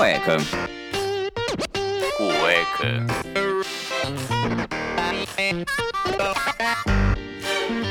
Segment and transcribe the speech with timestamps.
[0.00, 0.38] Cueca.
[2.16, 3.06] Cueca.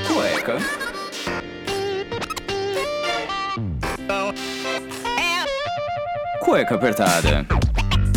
[0.07, 0.57] Cueca.
[6.39, 7.45] Cueca apertada.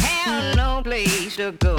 [0.00, 1.76] Have no place to go.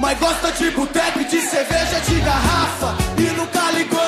[0.00, 4.00] Mas gosta de boteco de cerveja de garrafa E nunca ligou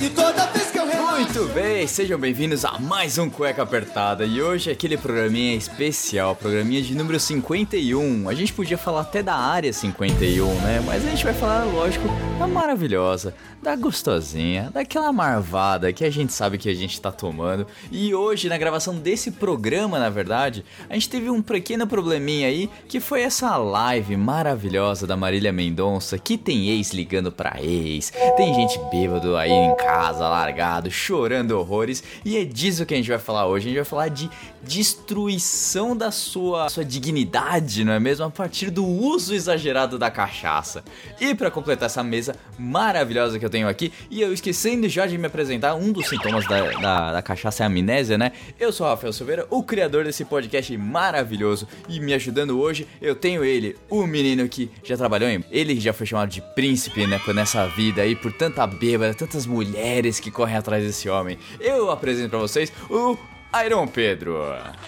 [0.00, 4.24] E toda vez que eu Muito bem, sejam bem-vindos a mais um Cueca Apertada.
[4.24, 8.28] E hoje aquele programinha especial, programinha de número 51.
[8.28, 10.82] A gente podia falar até da área 51, né?
[10.84, 12.08] Mas a gente vai falar, lógico,
[12.40, 17.66] da maravilhosa, da gostosinha, daquela marvada que a gente sabe que a gente tá tomando.
[17.92, 22.70] E hoje, na gravação desse programa, na verdade, a gente teve um pequeno probleminha aí,
[22.88, 28.54] que foi essa live maravilhosa da Marília Mendonça, que tem ex ligando pra ex, tem
[28.54, 33.18] gente bêbado aí em casa, largado, chorando horrores, e é disso que a gente vai
[33.18, 33.66] falar hoje.
[33.66, 34.30] A gente vai falar de
[34.62, 38.24] destruição da sua, sua dignidade, não é mesmo?
[38.24, 40.84] A partir do uso exagerado da cachaça.
[41.20, 45.16] E para completar essa mesa maravilhosa que eu tenho aqui, e eu esquecendo já de
[45.16, 48.32] me apresentar, um dos sintomas da, da, da cachaça é a amnésia, né?
[48.58, 53.14] Eu sou o Rafael Silveira, o criador desse podcast maravilhoso, e me ajudando hoje, eu
[53.14, 55.44] tenho ele, o menino que já trabalhou em.
[55.50, 57.18] Ele que já foi chamado de príncipe, né?
[57.24, 61.38] Por nessa vida aí, por tanta bêbada, tantas mulheres que correm atrás desse homem.
[61.58, 63.16] Eu apresento pra vocês o
[63.66, 64.36] Iron Pedro.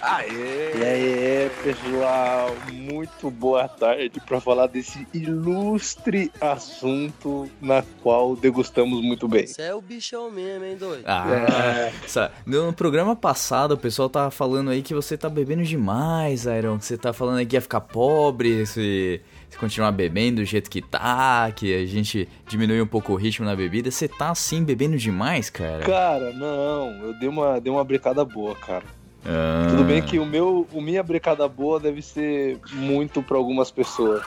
[0.00, 0.72] Aê!
[0.76, 9.26] E aí, pessoal, muito boa tarde para falar desse ilustre assunto na qual degustamos muito
[9.26, 9.48] bem.
[9.48, 11.02] Você é o bichão mesmo, hein, doido?
[11.06, 16.44] Ah, sa- no programa passado o pessoal tava falando aí que você tá bebendo demais,
[16.44, 16.78] Iron.
[16.78, 19.20] Que você tá falando aí que ia ficar pobre se
[19.58, 23.54] continuar bebendo do jeito que tá, que a gente diminui um pouco o ritmo na
[23.54, 23.90] bebida.
[23.90, 25.84] Você tá assim bebendo demais, cara?
[25.84, 28.84] Cara, não, eu dei uma, dei uma brecada boa, cara.
[29.24, 29.68] Ah.
[29.70, 34.22] Tudo bem que o meu, o minha brecada boa deve ser muito para algumas pessoas.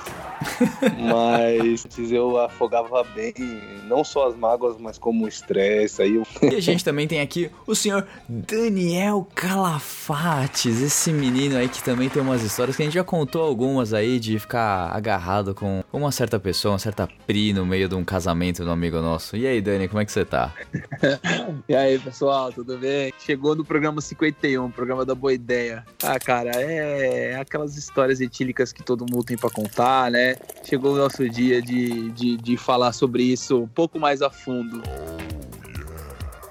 [1.00, 3.34] mas antes eu afogava bem,
[3.88, 6.02] não só as mágoas, mas como o estresse.
[6.02, 11.68] Aí eu E a gente também tem aqui o senhor Daniel Calafates, esse menino aí
[11.68, 15.54] que também tem umas histórias que a gente já contou algumas aí de ficar agarrado
[15.54, 19.00] com uma certa pessoa, uma certa pri no meio de um casamento de um amigo
[19.02, 19.36] nosso.
[19.36, 20.54] E aí, Dani, como é que você tá?
[21.68, 23.12] E aí, pessoal, tudo bem?
[23.20, 25.86] Chegou no programa 51, programa da Boa Ideia.
[26.04, 30.36] Ah, cara, é aquelas histórias etílicas que todo mundo tem pra contar, né?
[30.64, 34.82] Chegou o nosso dia de, de, de falar sobre isso um pouco mais a fundo.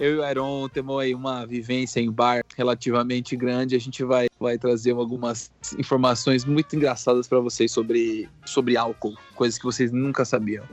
[0.01, 3.77] Eu e o Iron temos aí uma vivência em bar relativamente grande.
[3.77, 9.59] A gente vai, vai trazer algumas informações muito engraçadas pra vocês sobre, sobre álcool, coisas
[9.59, 10.65] que vocês nunca sabiam.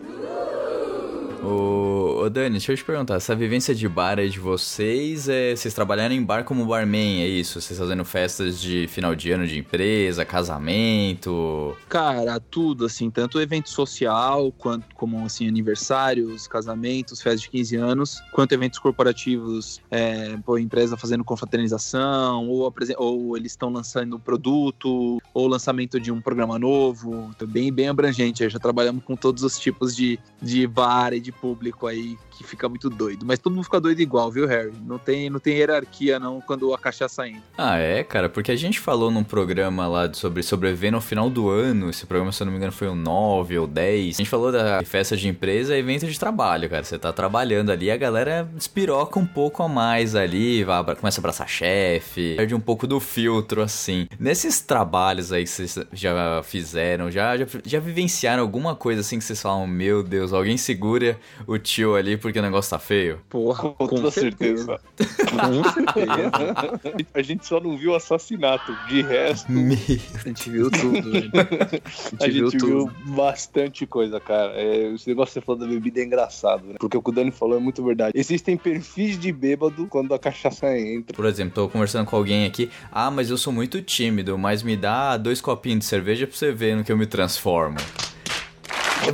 [1.43, 1.80] Ô,
[2.21, 5.73] ô, Dani, deixa eu te perguntar, essa vivência de bar aí de vocês, é, vocês
[5.73, 7.59] trabalharam em bar como barman, é isso?
[7.59, 11.75] Vocês fazendo festas de final de ano de empresa, casamento...
[11.89, 18.21] Cara, tudo, assim, tanto evento social, quanto como, assim, aniversários, casamentos, festas de 15 anos,
[18.31, 25.47] quanto eventos corporativos, é, pô, empresa fazendo confraternização, ou, ou eles estão lançando produto, ou
[25.47, 29.95] lançamento de um programa novo, então, bem, bem abrangente, já trabalhamos com todos os tipos
[29.95, 32.30] de, de bar e de público aí, Bye.
[32.41, 34.73] Que fica muito doido, mas todo mundo fica doido igual, viu, Harry?
[34.85, 37.41] Não tem, não tem hierarquia, não, quando a cachaça entra.
[37.57, 41.49] Ah, é, cara, porque a gente falou num programa lá sobre sobreviver no final do
[41.49, 41.89] ano.
[41.89, 44.15] Esse programa, se eu não me engano, foi o 9 ou 10.
[44.15, 46.83] A gente falou da festa de empresa e evento de trabalho, cara.
[46.83, 51.21] Você tá trabalhando ali, a galera despiroca um pouco a mais ali, vai, começa a
[51.21, 54.07] abraçar chefe, perde um pouco do filtro, assim.
[54.19, 59.23] Nesses trabalhos aí que vocês já fizeram, já, já, já vivenciaram alguma coisa assim que
[59.23, 63.19] vocês falam, meu Deus, alguém segura o tio ali porque o negócio tá feio?
[63.29, 64.79] Porra, com toda certeza.
[64.97, 67.05] Com certeza.
[67.13, 69.51] A gente só não viu assassinato, de resto.
[69.51, 69.77] Meu
[70.15, 71.31] A gente viu tudo, velho.
[72.19, 74.53] A gente viu bastante coisa, cara.
[74.53, 76.75] É, esse negócio que você falou da bebida é engraçado, né?
[76.79, 78.13] Porque o que o Dani falou é muito verdade.
[78.15, 81.15] Existem perfis de bêbado quando a cachaça entra.
[81.15, 82.69] Por exemplo, tô conversando com alguém aqui.
[82.91, 86.51] Ah, mas eu sou muito tímido, mas me dá dois copinhos de cerveja pra você
[86.51, 87.77] ver no que eu me transformo.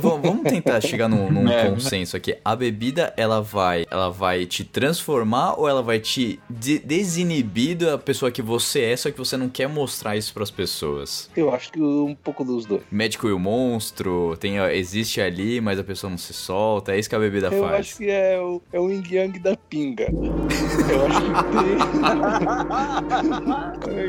[0.00, 1.68] Vamos vamos tentar chegar num, num É.
[1.70, 2.36] consenso aqui.
[2.44, 7.96] A bebida, ela vai, ela vai te transformar ou ela vai te de- desinibir da
[7.98, 11.30] pessoa que você é, só que você não quer mostrar isso pras pessoas?
[11.36, 12.82] Eu acho que um pouco dos dois.
[12.90, 16.92] Médico e o monstro, tem, existe ali, mas a pessoa não se solta.
[16.94, 17.80] É isso que a bebida Eu faz.
[17.80, 20.08] acho que é o, é o yin yang da pinga.
[20.90, 21.78] Eu acho que tem.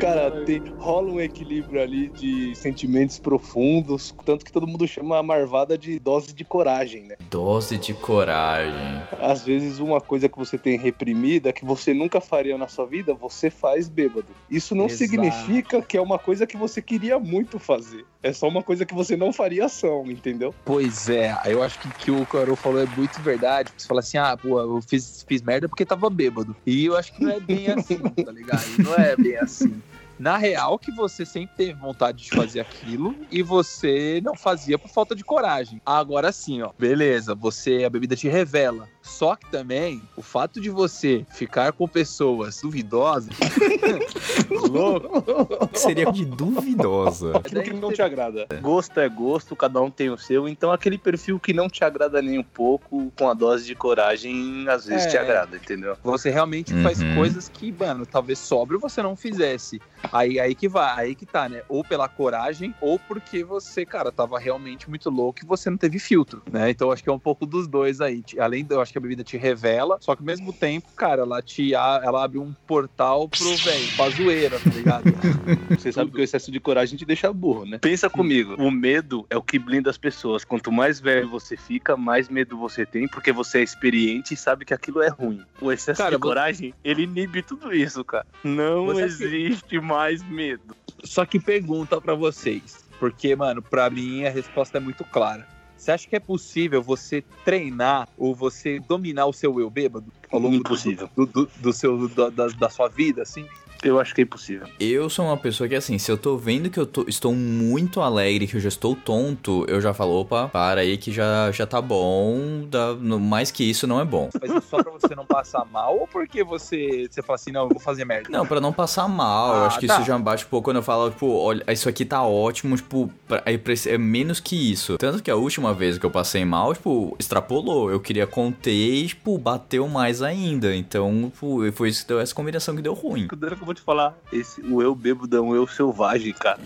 [0.00, 4.14] Cara, tem, rola um equilíbrio ali de sentimentos profundos.
[4.24, 7.16] Tanto que todo mundo chama a marvada de dose de coragem, né?
[7.30, 9.02] Dose de coragem.
[9.20, 13.14] Às vezes, uma coisa que você tem reprimida, que você nunca faria na sua vida,
[13.14, 14.28] você faz bêbado.
[14.50, 14.98] Isso não Exato.
[14.98, 18.04] significa que é uma coisa que você queria muito fazer.
[18.22, 20.54] É só uma coisa que você não faria ação, entendeu?
[20.64, 23.70] Pois é, eu acho que o que o Carol falou é muito verdade.
[23.76, 26.54] Você fala assim, ah, pô, eu fiz, fiz merda porque tava bêbado.
[26.66, 28.64] E eu acho que não é bem assim, tá ligado?
[28.78, 29.80] Não é bem assim.
[30.20, 34.90] Na real, que você sempre teve vontade de fazer aquilo e você não fazia por
[34.90, 35.80] falta de coragem.
[35.84, 38.86] Agora sim, ó, beleza, você, a bebida te revela.
[39.10, 43.28] Só que também, o fato de você ficar com pessoas duvidosas,
[44.50, 47.36] louco, seria de duvidosa.
[47.38, 48.46] Aquilo que não te agrada.
[48.60, 50.48] Gosto é gosto, cada um tem o seu.
[50.48, 54.66] Então, aquele perfil que não te agrada nem um pouco, com a dose de coragem,
[54.68, 55.10] às vezes É.
[55.10, 55.96] te agrada, entendeu?
[56.02, 57.14] Você realmente faz Uhum.
[57.14, 59.80] coisas que, mano, talvez sóbrio você não fizesse.
[60.12, 61.62] Aí, aí que vai, aí que tá, né?
[61.68, 65.98] Ou pela coragem, ou porque você, cara, tava realmente muito louco e você não teve
[65.98, 66.70] filtro, né?
[66.70, 68.22] Então acho que é um pouco dos dois aí.
[68.38, 71.22] Além do, eu acho que a bebida te revela, só que ao mesmo tempo, cara,
[71.22, 75.04] ela te ela abre um portal pro velho, pra zoeira, tá ligado?
[75.78, 77.78] Você sabe que o excesso de coragem te deixa burro, né?
[77.78, 80.44] Pensa comigo, o medo é o que blinda as pessoas.
[80.44, 84.64] Quanto mais velho você fica, mais medo você tem, porque você é experiente e sabe
[84.64, 85.42] que aquilo é ruim.
[85.60, 88.26] O excesso Cara, de você- coragem, ele inibe tudo isso, cara.
[88.44, 90.74] Não Você- existe mais medo.
[91.04, 95.46] Só que pergunta pra vocês, porque, mano, pra mim a resposta é muito clara.
[95.80, 100.38] Você acha que é possível você treinar ou você dominar o seu eu bêbado ao
[100.38, 101.08] longo do- Impossível.
[101.16, 103.46] do, do, do seu, da, da sua vida, assim?
[103.82, 104.66] Eu acho que é impossível.
[104.78, 108.00] Eu sou uma pessoa que, assim, se eu tô vendo que eu tô- estou muito
[108.02, 111.66] alegre, que eu já estou tonto, eu já falo, opa, para aí que já, já
[111.66, 114.28] tá bom, dá- no- mais que isso não é bom.
[114.40, 117.62] Mas é só pra você não passar mal ou porque você, você fala assim, não,
[117.62, 118.28] eu vou fazer merda?
[118.28, 119.96] Não, pra não passar mal, eu Ah, acho que tá.
[119.96, 123.10] isso já bate um pouco quando eu falo, tipo, olha, isso aqui tá ótimo, tipo,
[123.26, 124.98] pra- aí preci- é menos que isso.
[124.98, 127.90] Tanto que a última vez que eu passei mal, tipo, extrapolou.
[127.90, 130.74] Eu queria conter e, tipo, bateu mais ainda.
[130.76, 133.26] Então, tipo, foi isso que deu essa combinação que deu ruim.
[133.26, 134.18] Cuidado vou te falar.
[134.32, 136.58] Esse, o eu bêbado é um eu selvagem, cara.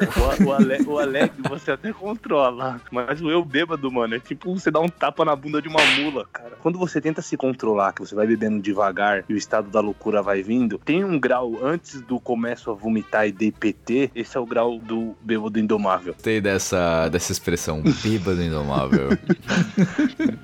[0.00, 2.80] O, o, ale, o alegre você até controla.
[2.90, 5.84] Mas o eu bêbado, mano, é tipo você dar um tapa na bunda de uma
[5.98, 6.52] mula, cara.
[6.62, 10.22] Quando você tenta se controlar, que você vai bebendo devagar e o estado da loucura
[10.22, 14.46] vai vindo, tem um grau antes do começo a vomitar e DPT, esse é o
[14.46, 16.14] grau do bêbado indomável.
[16.14, 19.10] Gostei dessa, dessa expressão, bêbado indomável.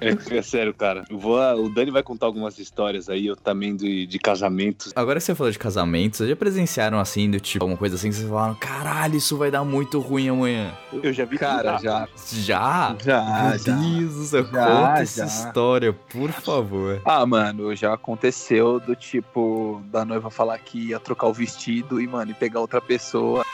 [0.00, 1.04] É, é sério, cara.
[1.10, 4.92] Vou, o Dani vai contar algumas histórias aí, eu também de, de casamentos.
[4.94, 8.08] Agora que você falou de casamentos, vocês já presenciaram assim, do tipo, alguma coisa assim
[8.10, 10.72] que vocês falaram, caralho, isso vai dar muito ruim amanhã.
[10.92, 12.08] Eu já vi Cara, já.
[12.32, 12.96] Já?
[13.02, 13.74] Já, Meu já.
[13.76, 15.26] Deus do céu, Já, conta essa já.
[15.26, 17.00] história, por favor.
[17.04, 22.06] Ah, mano, já aconteceu do tipo da noiva falar que ia trocar o vestido e,
[22.06, 23.44] mano, e pegar outra pessoa.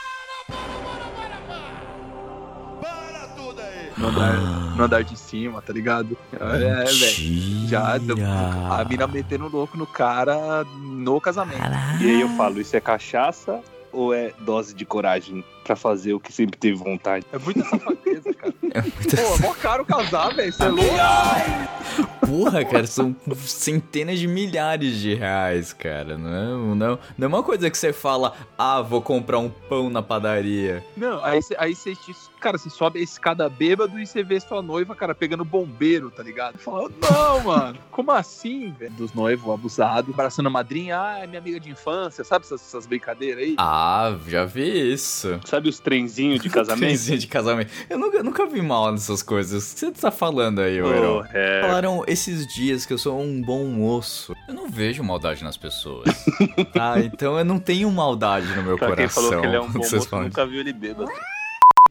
[4.03, 4.33] No andar,
[4.75, 6.17] no andar de cima, tá ligado?
[6.33, 7.67] É, velho.
[7.67, 8.17] Já deu-
[8.71, 11.61] A mina metendo louco no cara no casamento.
[12.01, 13.61] E aí eu falo, isso é cachaça
[13.91, 17.25] ou é dose de coragem pra fazer o que sempre teve vontade?
[17.31, 18.53] É muita safadeza, cara.
[18.73, 19.15] É muito...
[19.15, 20.51] Pô, é mó caro casar, velho.
[20.51, 20.89] Você é louco?
[22.25, 26.17] Porra, cara, são centenas de milhares de reais, cara.
[26.17, 30.01] Não, não, não é uma coisa que você fala, ah, vou comprar um pão na
[30.01, 30.83] padaria.
[30.97, 31.93] Não, aí você, aí você,
[32.39, 36.23] cara, você sobe a escada bêbado e você vê sua noiva, cara, pegando bombeiro, tá
[36.23, 36.57] ligado?
[36.57, 38.91] Fala, não, mano, como assim, velho?
[38.93, 42.87] Dos noivos abusados, abraçando a madrinha, ah, é minha amiga de infância, sabe essas, essas
[42.87, 43.55] brincadeiras aí?
[43.59, 45.39] Ah, já vi isso.
[45.53, 46.79] Sabe os trenzinhos de casamento?
[46.79, 47.71] Trenzinho de casamento.
[47.87, 49.71] Eu nunca, nunca vi mal nessas coisas.
[49.71, 51.25] O que você tá falando aí, Pô, Heron?
[51.31, 51.61] é.
[51.61, 54.35] Falaram esses dias que eu sou um bom moço.
[54.47, 56.09] Eu não vejo maldade nas pessoas.
[56.73, 59.23] tá, então eu não tenho maldade no meu Pra quem coração.
[59.25, 61.11] falou que ele é um bom moço, falam nunca viu ele bêbado.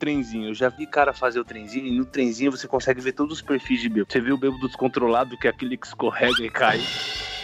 [0.01, 3.35] Trenzinho, eu já vi cara fazer o trenzinho e no trenzinho você consegue ver todos
[3.37, 4.13] os perfis de bêbado.
[4.13, 6.81] Você vê o bêbado descontrolado, que é aquele que escorrega e cai.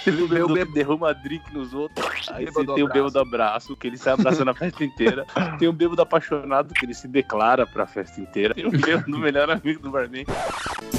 [0.04, 2.28] Vê o bêbado que derrama drink nos outros.
[2.30, 5.26] Aí você tem o bêbado abraço, que ele sai abraçando a festa inteira.
[5.58, 8.54] Tem o bêbado apaixonado, que ele se declara pra festa inteira.
[8.54, 10.24] Tem o bêbado do melhor amigo do barman.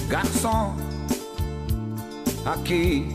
[0.07, 0.75] Garçom,
[2.45, 3.07] aqui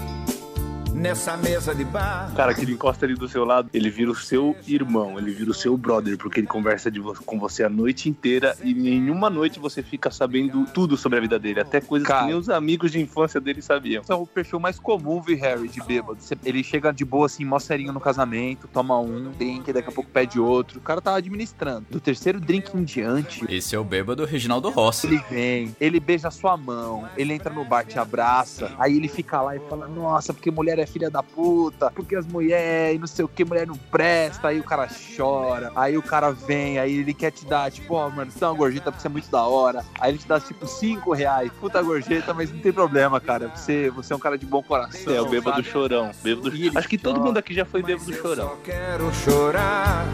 [0.95, 2.33] nessa mesa de bar.
[2.35, 5.51] Cara, que ele encosta ali do seu lado, ele vira o seu irmão, ele vira
[5.51, 9.11] o seu brother, porque ele conversa de vo- com você a noite inteira e em
[9.11, 12.21] uma noite você fica sabendo tudo sobre a vida dele, até coisas Cara.
[12.23, 14.03] que nem os amigos de infância dele sabiam.
[14.03, 16.19] Esse é o perfil mais comum ver Harry de bêbado.
[16.45, 20.09] Ele chega de boa, assim, mó serinho no casamento, toma um drink, daqui a pouco
[20.11, 20.79] pede outro.
[20.79, 21.87] O cara tá administrando.
[21.91, 25.07] Do terceiro drink em diante, Esse é o bêbado Reginaldo Rossi.
[25.09, 29.41] ele vem, ele beija sua mão, ele entra no bar, te abraça, aí ele fica
[29.43, 33.25] lá e fala, nossa, porque mulher é filha da puta, porque as mulheres, não sei
[33.25, 37.15] o que, mulher não presta, aí o cara chora, aí o cara vem, aí ele
[37.15, 39.43] quer te dar, tipo, ó, mano, você dá uma gorjeta porque você é muito da
[39.45, 43.49] hora, aí ele te dá, tipo, cinco reais, puta gorjeta, mas não tem problema, cara,
[43.49, 45.69] você, você é um cara de bom coração, É o bêbado sabe?
[45.69, 46.11] chorão.
[46.23, 46.51] Bêbado...
[46.75, 48.49] Acho que todo mundo aqui já foi bêbado chorão.
[48.51, 50.07] só quero chorar,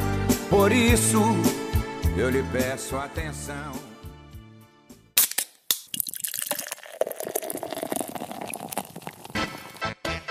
[0.48, 1.20] por isso
[2.16, 3.89] eu lhe peço atenção.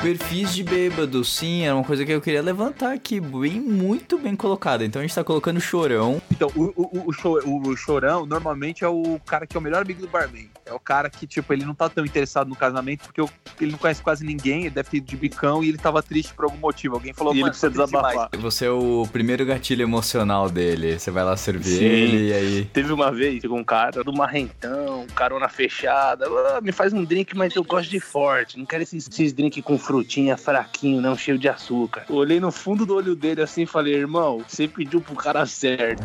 [0.02, 4.34] Perfis de bêbado, sim, era uma coisa que eu queria levantar aqui, bem, muito bem
[4.34, 4.86] colocada.
[4.86, 6.22] Então a gente tá colocando chorão.
[6.32, 10.00] Então, o, o, o, o chorão normalmente é o cara que é o melhor amigo
[10.00, 10.50] do barman.
[10.70, 13.20] É o cara que, tipo, ele não tá tão interessado no casamento porque
[13.60, 16.32] ele não conhece quase ninguém, ele deve ter ido de bicão e ele tava triste
[16.34, 16.94] por algum motivo.
[16.94, 18.40] Alguém falou, E ele "Mano, precisa tá triste demais." desabafar.
[18.40, 21.00] Você é o primeiro gatilho emocional dele.
[21.00, 21.86] Você vai lá servir Sim.
[21.86, 22.66] ele e aí.
[22.66, 26.26] Teve uma vez, chegou um cara do marrentão, carona fechada.
[26.56, 28.58] "Ah, me faz um drink, mas eu gosto de forte.
[28.58, 32.06] Não quero esses, esses drinks com frutinha fraquinho, não cheio de açúcar.
[32.10, 36.04] Olhei no fundo do olho dele assim e falei, irmão, você pediu pro cara certo.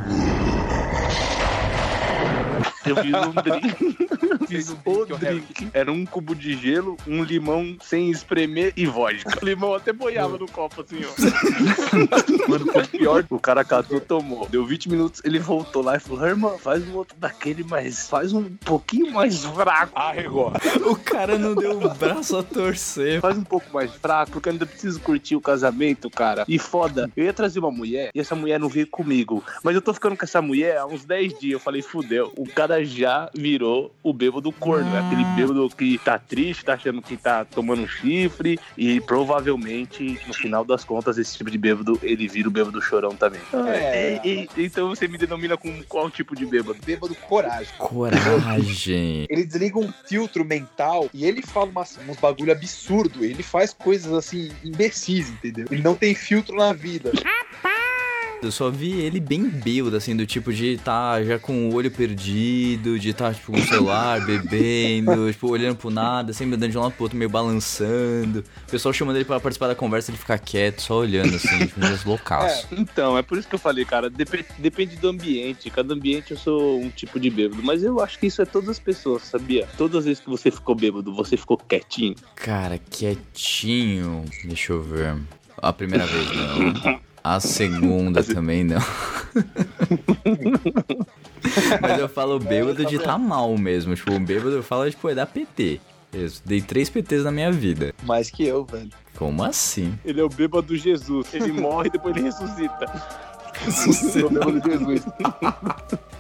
[2.87, 3.97] Eu fiz um drink.
[4.47, 5.69] Fiz um o drink, ô, drink.
[5.73, 9.39] Era um cubo de gelo, um limão sem espremer e vodka.
[9.41, 12.49] O limão até boiava no copo assim, ó.
[12.49, 13.27] Mano, foi pior.
[13.31, 14.47] O cara catou, tomou.
[14.49, 18.33] Deu 20 minutos, ele voltou lá e falou: irmão, faz um outro daquele, mas faz
[18.33, 19.93] um pouquinho mais fraco.
[19.99, 20.53] Arregou.
[20.87, 23.21] O cara não deu o braço a torcer.
[23.21, 26.45] Faz um pouco mais fraco, porque eu ainda preciso curtir o casamento, cara.
[26.49, 29.43] E foda, eu ia trazer uma mulher e essa mulher não veio comigo.
[29.63, 31.53] Mas eu tô ficando com essa mulher há uns 10 dias.
[31.55, 32.33] Eu falei, fudeu.
[32.37, 34.95] O cara já virou o bêbado corno.
[34.95, 38.59] É aquele bêbado que tá triste, tá achando que tá tomando um chifre.
[38.77, 43.15] E provavelmente, no final das contas, esse tipo de bêbado, ele vira o bêbado chorão
[43.15, 43.41] também.
[43.69, 44.21] É.
[44.25, 46.79] E- e- então você me denomina com qual tipo de bêbado?
[46.85, 47.73] Bêbado coragem.
[47.79, 49.27] Coragem.
[49.31, 53.25] Ele desliga um filtro mental e ele fala umas, uns bagulho absurdo.
[53.25, 55.67] Ele faz coisas assim, imbecis, entendeu?
[55.71, 57.13] Ele não tem filtro na vida.
[58.47, 61.91] Eu só vi ele bem bêbado, assim, do tipo de tá já com o olho
[61.91, 66.79] perdido, de tá, tipo, com o celular, bebendo, tipo, olhando pro nada, sempre andando de
[66.79, 68.45] um lado pro outro, meio balançando.
[68.67, 71.81] O pessoal chamando ele pra participar da conversa, ele ficar quieto, só olhando, assim, tipo,
[71.81, 72.69] meio loucaço.
[72.77, 75.71] Então, é por isso que eu falei, cara, dep- depende do ambiente.
[75.71, 77.63] Cada ambiente eu sou um tipo de bêbado.
[77.63, 79.67] Mas eu acho que isso é todas as pessoas, sabia?
[79.77, 82.15] Todas as vezes que você ficou bêbado, você ficou quietinho.
[82.37, 84.25] Cara, quietinho.
[84.45, 85.17] Deixa eu ver.
[85.59, 87.01] A primeira vez, não.
[87.25, 88.77] A segunda também não.
[91.81, 93.97] Mas eu falo bêbado de tá mal mesmo.
[93.97, 95.81] Tipo, o bêbado eu falo, tipo, é da PT.
[96.45, 97.95] Dei três PTs na minha vida.
[98.03, 98.91] Mais que eu, velho.
[99.17, 99.99] Como assim?
[100.05, 101.33] Ele é o bêbado Jesus.
[101.33, 102.87] Ele morre e depois ele ressuscita.
[103.61, 105.03] De Jesus.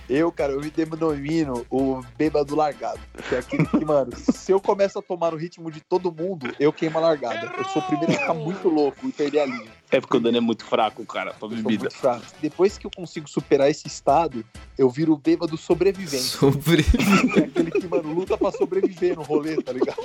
[0.06, 3.00] Eu, cara, eu me denomino o bêbado largado.
[3.26, 6.54] Que é aquele que, mano, se eu começo a tomar no ritmo de todo mundo,
[6.60, 7.50] eu queimo a largada.
[7.56, 9.70] Eu sou o primeiro a ficar muito louco e perder a linha.
[9.90, 11.84] É porque o Dani é muito fraco, cara, pra Eu bebida.
[11.84, 12.22] muito fraco.
[12.42, 14.44] Depois que eu consigo superar esse estado,
[14.76, 16.22] eu viro o bêbado sobrevivente.
[16.24, 16.82] Sobre.
[16.82, 20.02] Que é aquele que, mano, luta pra sobreviver no rolê, tá ligado?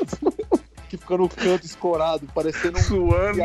[0.88, 3.41] Que fica no canto escorado, parecendo um Suando.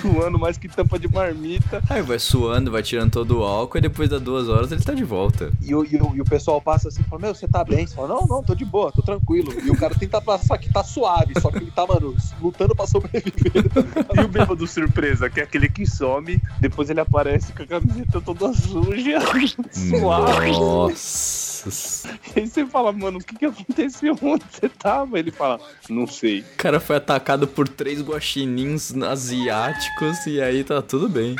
[0.00, 1.82] Suando mais que tampa de marmita.
[1.88, 4.92] Aí vai suando, vai tirando todo o álcool e depois das duas horas ele tá
[4.94, 5.50] de volta.
[5.62, 7.86] E, o- e o- e o pessoal passa assim, fala, meu, você tá bem?
[7.86, 9.52] Você fala, não, não, tô de boa, tô tranquilo.
[9.62, 12.86] E o cara tenta passar que tá suave, só que ele tá, mano, lutando pra
[12.86, 13.28] sobreviver.
[14.16, 18.20] E o bêbado surpresa, que é aquele que some, depois ele aparece com a camiseta
[18.20, 19.18] toda suja,
[19.70, 20.50] suave.
[20.52, 22.08] Nossa.
[22.36, 24.16] E aí você fala, mano, o que que aconteceu?
[24.22, 25.18] Onde você tava?
[25.18, 26.40] Ele fala, não sei.
[26.40, 29.87] O cara foi atacado por três guaxinins asiáticos
[30.30, 31.36] e aí tá tudo bem.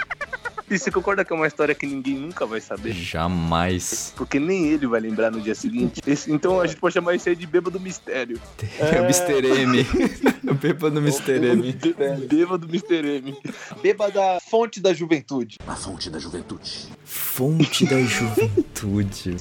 [0.71, 2.93] E você concorda que é uma história que ninguém nunca vai saber?
[2.93, 4.13] Jamais.
[4.17, 6.01] Porque nem ele vai lembrar no dia seguinte.
[6.07, 8.39] Esse- então a gente pode chamar isso aí de bêbado mistério.
[8.79, 9.47] É o Mr.
[9.63, 9.79] M.
[10.49, 11.33] O bêbado Mr.
[11.45, 11.73] M.
[11.73, 13.07] Bê- Bêbado Mr.
[13.19, 13.37] M.
[13.83, 15.59] Bêbada fonte da juventude.
[15.69, 16.89] Fonte da juventude.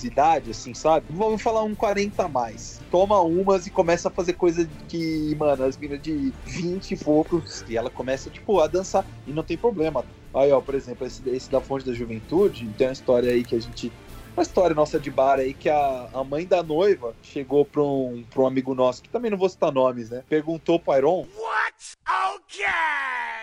[0.06, 1.06] Idade, assim, sabe?
[1.10, 2.82] Vamos falar um 40 a mais.
[2.92, 7.64] Toma umas e começa a fazer coisa que, mano, as minas de 20 e poucos,
[7.70, 9.06] e ela começa, tipo, a dançar.
[9.26, 10.04] E não tem problema.
[10.34, 13.56] Aí, ó, por exemplo, esse, esse da fonte da juventude, tem uma história aí que
[13.56, 13.92] a gente
[14.36, 18.24] Uma história nossa de bar aí que a, a mãe da noiva chegou pra um,
[18.30, 20.24] pra um amigo nosso, que também não vou citar nomes, né?
[20.30, 21.26] Perguntou pro Iron.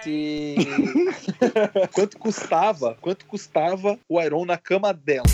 [0.03, 0.55] Se...
[1.93, 5.25] quanto custava, quanto custava o Iron na cama dela?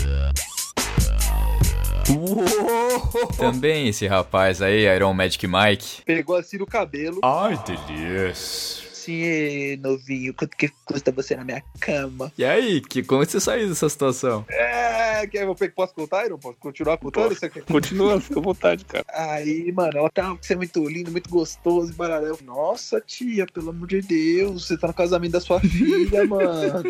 [3.37, 6.01] Também esse rapaz aí, Iron Magic Mike.
[6.03, 7.19] Pegou assim no cabelo.
[7.23, 8.80] Ai, delícia.
[9.01, 12.31] Assim, novinho, quanto que custa você na minha cama?
[12.37, 14.45] E aí, que, como você saiu dessa situação?
[14.47, 16.37] É, quer, eu posso contar, Iron?
[16.37, 17.29] Posso continuar contando?
[17.29, 17.39] Posso.
[17.39, 17.63] Você quer?
[17.63, 19.03] Continua, fica à vontade, cara.
[19.09, 22.37] Aí, mano, ela tá, você é muito lindo, muito gostoso, e baralhão.
[22.43, 26.83] Nossa, tia, pelo amor de Deus, você tá no casamento da sua filha, mano.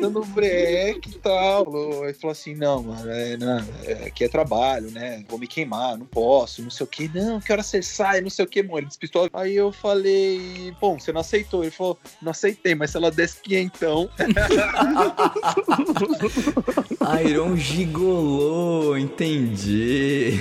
[0.00, 2.04] Dando break e tal.
[2.04, 5.24] Aí falou assim, não, mano, é, não, é, aqui é trabalho, né?
[5.28, 7.08] Vou me queimar, não posso, não sei o que.
[7.08, 8.78] Não, que hora você sai, não sei o que, mano.
[8.78, 9.28] Ele despistou.
[9.32, 11.62] Aí eu falei, bom, você não aceitou.
[11.62, 14.10] Ele falou, não aceitei, mas se ela desse quinhentão,
[17.26, 20.38] Iron gigolô, entendi.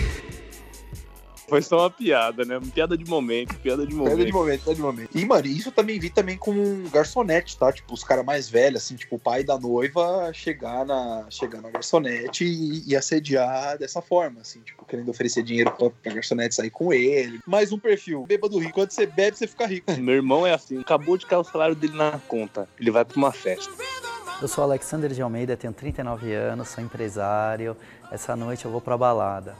[1.51, 2.57] Foi só uma piada, né?
[2.73, 4.11] Piada de momento, piada de momento.
[4.11, 5.09] Pega de momento, pega de momento.
[5.13, 6.53] E, mano, isso eu também vi também com
[6.89, 7.73] garçonete, tá?
[7.73, 11.69] Tipo, os caras mais velhos, assim, tipo, o pai da noiva chegar na, chegar na
[11.69, 16.69] garçonete e, e assediar dessa forma, assim, tipo, querendo oferecer dinheiro pra, pra garçonete sair
[16.69, 17.41] com ele.
[17.45, 18.71] Mais um perfil, bêbado rico.
[18.75, 19.91] Quando você bebe, você fica rico.
[19.99, 22.65] Meu irmão é assim, acabou de cair o salário dele na conta.
[22.79, 23.69] Ele vai pra uma festa.
[24.41, 27.75] Eu sou Alexander de Almeida, tenho 39 anos, sou empresário.
[28.09, 29.53] Essa noite eu vou pra balada.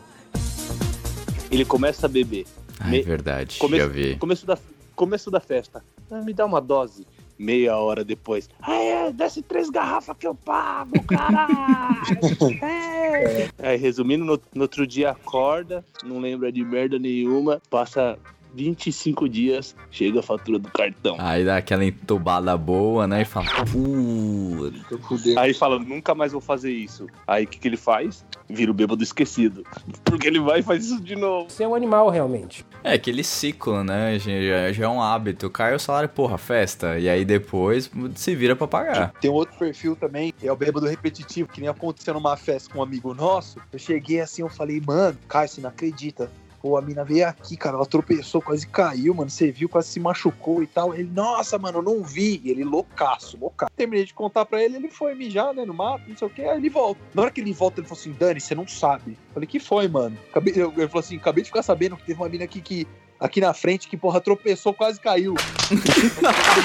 [1.52, 2.46] Ele começa a beber.
[2.80, 4.16] Ai, Me- verdade, Começo, já vi.
[4.18, 4.58] começo, da,
[4.96, 5.84] começo da festa.
[6.10, 7.06] Ah, me dá uma dose.
[7.38, 8.48] Meia hora depois.
[8.62, 12.02] Ah, é, desce três garrafas que eu pago, caralho.
[12.64, 13.50] É.
[13.60, 18.18] Aí, resumindo, no, no outro dia acorda, não lembra de merda nenhuma, passa
[18.54, 21.16] 25 dias, chega a fatura do cartão.
[21.20, 23.22] Aí dá aquela entubada boa, né?
[23.22, 25.40] E fala, puta.
[25.40, 27.08] Aí fala, nunca mais vou fazer isso.
[27.28, 28.26] Aí o que, que ele faz?
[28.50, 29.64] Vira o bêbado esquecido.
[30.04, 31.50] Porque ele vai e faz isso de novo.
[31.50, 32.66] Você é um animal, realmente.
[32.84, 34.18] É aquele ciclo, né?
[34.20, 35.50] Já, já é um hábito.
[35.50, 37.00] Cai o salário, porra, festa.
[37.00, 39.14] E aí depois se vira pra pagar.
[39.22, 42.80] Tem um outro perfil também, é o bêbado repetitivo, que nem aconteceu numa festa com
[42.80, 43.60] um amigo nosso.
[43.72, 46.30] Eu cheguei assim, eu falei, mano, Caio, você não acredita.
[46.62, 49.30] Pô, a mina veio aqui, cara, ela tropeçou, quase caiu, mano.
[49.30, 50.94] Você viu, quase se machucou e tal.
[50.94, 52.40] Ele, nossa, mano, eu não vi.
[52.44, 53.72] E ele, loucaço, loucaço.
[53.76, 56.42] Terminei de contar pra ele, ele foi mijar, né, no mato, não sei o que,
[56.44, 57.02] aí ele volta.
[57.16, 59.12] Na hora que ele volta, ele falou assim, Dani, você não sabe.
[59.30, 60.16] Eu falei, que foi, mano?
[60.30, 62.88] Acabei, eu- ele falou assim, acabei de ficar sabendo que teve uma mina aqui que.
[63.20, 65.36] Aqui na frente, que porra, tropeçou, quase caiu.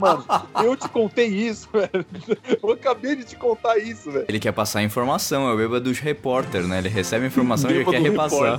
[0.00, 0.24] Mano,
[0.64, 2.06] eu te contei isso, velho.
[2.62, 4.24] Eu acabei de te contar isso, velho.
[4.26, 6.78] Ele quer passar informação, é o bêbado dos repórter, né?
[6.78, 8.58] Ele recebe a informação e ele quer repassar.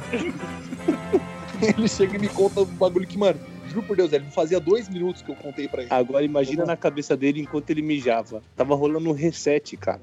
[1.77, 4.59] Ele chega e me conta um bagulho que, mano, juro por Deus, ele não fazia
[4.59, 5.93] dois minutos que eu contei pra ele.
[5.93, 8.41] Agora imagina na cabeça dele enquanto ele mijava.
[8.55, 10.01] Tava rolando um reset, cara.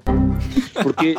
[0.83, 1.15] Porque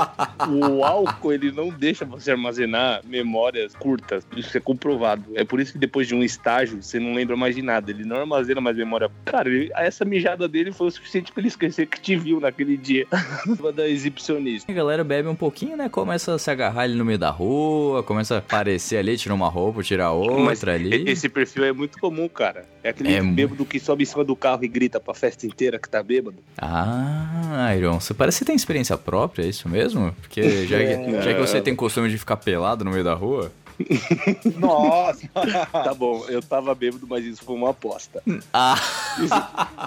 [0.49, 4.27] o álcool, ele não deixa você armazenar memórias curtas.
[4.37, 5.25] Isso é comprovado.
[5.35, 7.91] É por isso que depois de um estágio, você não lembra mais de nada.
[7.91, 9.11] Ele não armazena mais memória.
[9.25, 12.77] Cara, ele- essa mijada dele foi o suficiente pra ele esquecer que te viu naquele
[12.77, 13.07] dia.
[13.75, 14.71] da exibicionista.
[14.71, 15.89] A galera bebe um pouquinho, né?
[15.89, 19.49] Começa a se agarrar ali no meio da rua, começa a aparecer ali, tira uma
[19.49, 21.05] roupa, tira outra Mas ali.
[21.11, 22.65] Esse perfil é muito comum, cara.
[22.83, 25.79] É aquele É bêbado que sobe em cima do carro e grita pra festa inteira
[25.79, 26.37] que tá bêbado.
[26.59, 30.12] Ah, Iron, você parece que tem experiência própria, é isso mesmo?
[30.21, 33.51] Porque já, que- já que você tem costume de ficar pelado no meio da rua.
[34.59, 35.29] Nossa!
[35.71, 38.23] Tá bom, eu tava bêbado, mas isso foi uma aposta.
[38.53, 38.75] Ah,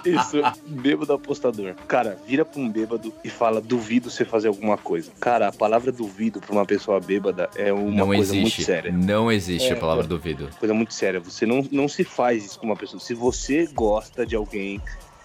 [0.05, 1.73] Isso, isso, bêbado apostador.
[1.87, 5.11] Cara, vira pra um bêbado e fala, duvido você fazer alguma coisa.
[5.19, 8.41] Cara, a palavra duvido pra uma pessoa bêbada é uma não coisa existe.
[8.41, 8.91] muito séria.
[8.91, 10.49] Não existe a palavra duvido.
[10.59, 11.19] Coisa muito séria.
[11.19, 12.99] Você não, não se faz isso com uma pessoa.
[12.99, 14.79] Se você gosta de alguém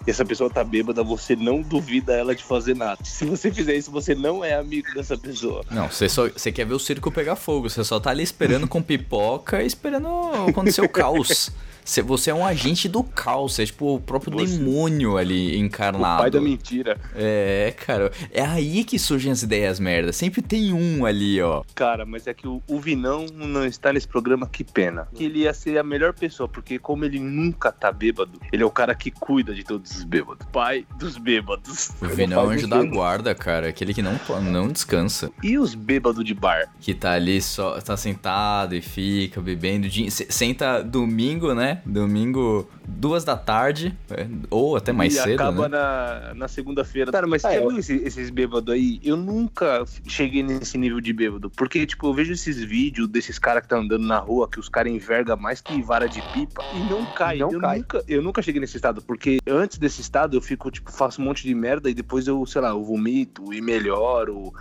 [0.06, 2.98] e essa pessoa tá bêbada, você não duvida ela de fazer nada.
[3.04, 5.64] Se você fizer isso, você não é amigo dessa pessoa.
[5.70, 8.68] Não, você só você quer ver o circo pegar fogo, você só tá ali esperando
[8.68, 10.08] com pipoca, esperando
[10.48, 11.50] acontecer o caos.
[11.84, 15.58] Você, é um agente do caos, você é tipo o próprio Você- demônio ali O
[15.58, 16.22] encarnado.
[16.22, 16.98] pai da mentira.
[17.14, 20.12] É, cara, é aí que surgem as ideias merda.
[20.12, 21.62] Sempre tem um ali, ó.
[21.74, 25.06] Cara, mas é que o, o Vinão não está nesse programa, que pena.
[25.18, 28.70] Ele ia ser a melhor pessoa, porque como ele nunca tá bêbado, ele é o
[28.70, 30.46] cara que cuida de todos os bêbados.
[30.52, 31.90] Pai dos bêbados.
[32.00, 33.68] O Vinão é o anjo da guarda, cara.
[33.68, 35.30] Aquele que não, não descansa.
[35.42, 36.72] E os bêbados de bar?
[36.80, 39.86] Que tá ali só, tá sentado e fica bebendo.
[40.10, 41.73] Senta domingo, né?
[41.84, 45.76] Domingo, duas da tarde, é, ou até mais e cedo, acaba né?
[45.78, 47.10] na, na segunda-feira.
[47.12, 49.00] Cara, mas Ah, você eu- viu esse- esses bêbados aí?
[49.02, 51.50] Eu nunca cheguei nesse nível de bêbado.
[51.50, 54.68] Porque, tipo, eu vejo esses vídeos desses caras que tá andando na rua, que os
[54.68, 56.64] caras envergam mais que vara de pipa.
[56.72, 57.38] E não cai.
[57.38, 57.78] Não eu, cai.
[57.78, 59.02] Nunca, eu nunca cheguei nesse estado.
[59.02, 62.44] Porque antes desse estado eu fico, tipo, faço um monte de merda e depois eu,
[62.46, 64.52] sei lá, eu vomito e melhoro.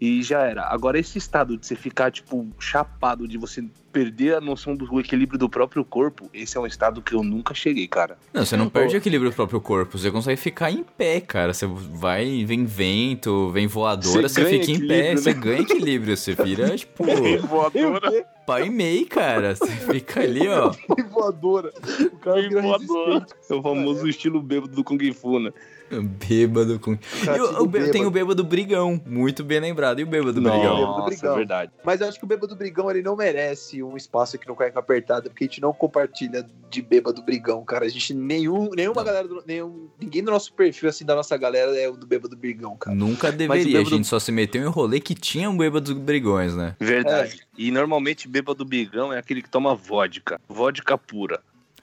[0.00, 0.64] E já era.
[0.64, 5.38] Agora, esse estado de você ficar, tipo, chapado, de você perder a noção do equilíbrio
[5.38, 8.16] do próprio corpo, esse é um estado que eu nunca cheguei, cara.
[8.32, 11.52] Não, você não perde o equilíbrio do próprio corpo, você consegue ficar em pé, cara.
[11.52, 15.40] Você vai, vem vento, vem voadora, Você você, fica em pé, equilíbrio, você né?
[15.40, 17.04] ganha equilíbrio, você vira, tipo,
[17.48, 18.26] Voadora.
[18.46, 19.56] pau e meio, cara.
[19.56, 20.72] Você fica ali, ó.
[20.96, 21.72] E voadora.
[22.12, 23.34] O cara vira resistente.
[23.50, 25.50] É o famoso estilo bêbado do Kung Fu, né?
[26.28, 26.92] Bêbado com.
[26.92, 30.00] E o, o bê- tem o bêbado brigão, muito bem lembrado.
[30.00, 30.60] E o bêbado brigão?
[30.60, 31.32] Bêbado Nossa, brigão.
[31.32, 31.72] é verdade.
[31.84, 34.78] Mas eu acho que o bêbado brigão ele não merece um espaço aqui no Cueca
[34.78, 37.86] Apertada, porque a gente não compartilha de bêbado brigão, cara.
[37.86, 41.74] A gente, nenhum, nenhuma galera, do, nenhum, ninguém do nosso perfil, assim, da nossa galera
[41.78, 42.94] é o do bêbado brigão, cara.
[42.96, 46.54] Nunca deveria, bêbado- a gente só se meteu em rolê que tinha um bêbado brigões,
[46.54, 46.76] né?
[46.78, 47.40] Verdade.
[47.56, 50.40] E normalmente bêbado brigão é aquele que toma vodka.
[50.48, 51.40] Vodka pura.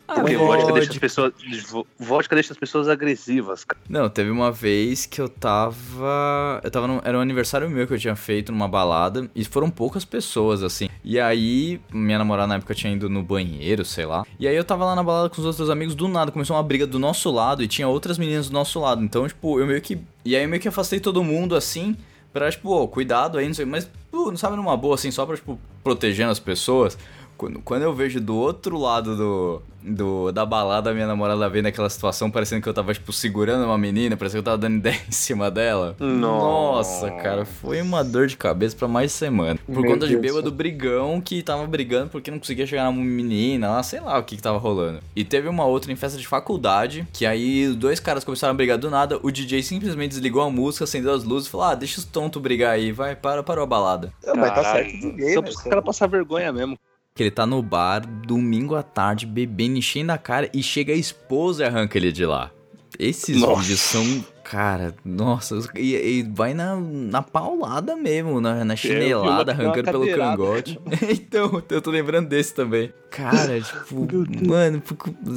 [0.08, 0.58] Ah, Porque vodka.
[0.58, 1.34] vodka deixa as pessoas.
[1.70, 3.82] vo- Vodka deixa as pessoas agressivas, cara.
[3.90, 6.62] Não, teve uma vez que eu tava.
[6.64, 6.88] Eu tava.
[6.88, 9.30] num- era um aniversário meu que eu tinha feito numa balada.
[9.36, 10.90] E foram poucas pessoas, assim.
[11.04, 14.26] E aí, minha namorada na época tinha ido no banheiro, sei lá.
[14.40, 15.96] E aí eu tava lá na balada com os outros amigos.
[15.96, 17.64] Do nada começou uma briga do nosso lado.
[17.64, 19.04] E tinha outras meninas do nosso lado.
[19.04, 19.98] Então, tipo, eu meio que.
[20.24, 21.96] E aí eu meio que afastei todo mundo assim.
[22.32, 23.66] Pra, tipo, ô, cuidado aí, não sei.
[23.66, 26.98] Mas, pô, não sabe numa boa, assim, só pra, tipo, protegendo as pessoas.
[27.38, 31.66] Quando, quando eu vejo do outro lado do, do, da balada, a minha namorada vendo
[31.68, 34.78] aquela situação, parecendo que eu tava, tipo, segurando uma menina, parecendo que eu tava dando
[34.80, 35.96] ideia em cima dela.
[36.00, 37.08] Nossa.
[37.08, 39.60] Nossa, cara, foi uma dor de cabeça pra mais semana.
[39.66, 40.22] Por Meu conta de Deus.
[40.36, 44.24] bêbado brigão que tava brigando porque não conseguia chegar na menina, lá, sei lá o
[44.24, 45.00] que que tava rolando.
[45.16, 48.56] E teve uma outra em festa de faculdade, que aí os dois caras começaram a
[48.56, 51.76] brigar do nada, o DJ simplesmente desligou a música, acendeu as luzes e falou: Ah,
[51.76, 54.12] deixa os tontos brigar aí, vai, para, parou a balada.
[54.24, 55.48] É, mas tá certo ninguém, Só né?
[55.48, 56.78] pros caras passar vergonha mesmo.
[57.18, 60.98] Que ele tá no bar, domingo à tarde, bebendo, enchendo a cara e chega a
[60.98, 62.52] esposa e arranca ele de lá.
[63.00, 63.62] Esses Nossa.
[63.62, 69.62] vídeos são, cara, nossa, e, e vai na, na paulada mesmo, na, na chinelada, vi
[69.62, 70.78] uma- arrancando pelo cangote.
[71.10, 72.92] então, eu tô lembrando desse também.
[73.10, 74.08] Cara, tipo,
[74.46, 74.84] mano,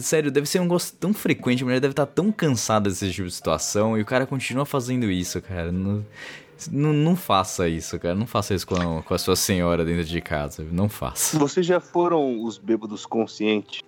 [0.03, 3.29] sério, deve ser um gosto tão frequente, a mulher deve estar tão cansada desse tipo
[3.29, 5.71] de situação e o cara continua fazendo isso, cara.
[5.71, 6.05] Não,
[6.71, 8.15] não, não faça isso, cara.
[8.15, 10.67] Não faça isso com a, com a sua senhora dentro de casa.
[10.71, 11.39] Não faça.
[11.39, 13.81] Vocês já foram os bêbados conscientes?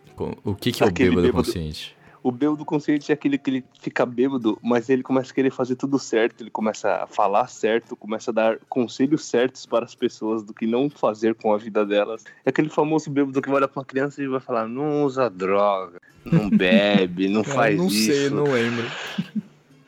[0.44, 1.96] O que, que é o bêbado, bêbado- consciente?
[2.22, 5.74] O bêbado consciente é aquele que ele fica bêbado, mas ele começa a querer fazer
[5.74, 10.42] tudo certo, ele começa a falar certo, começa a dar conselhos certos para as pessoas
[10.42, 12.22] do que não fazer com a vida delas.
[12.44, 15.30] É aquele famoso bêbado que vai olhar pra uma criança e vai falar: não usa
[15.30, 18.12] droga, não bebe, não faz não isso.
[18.12, 18.84] sei, não lembro.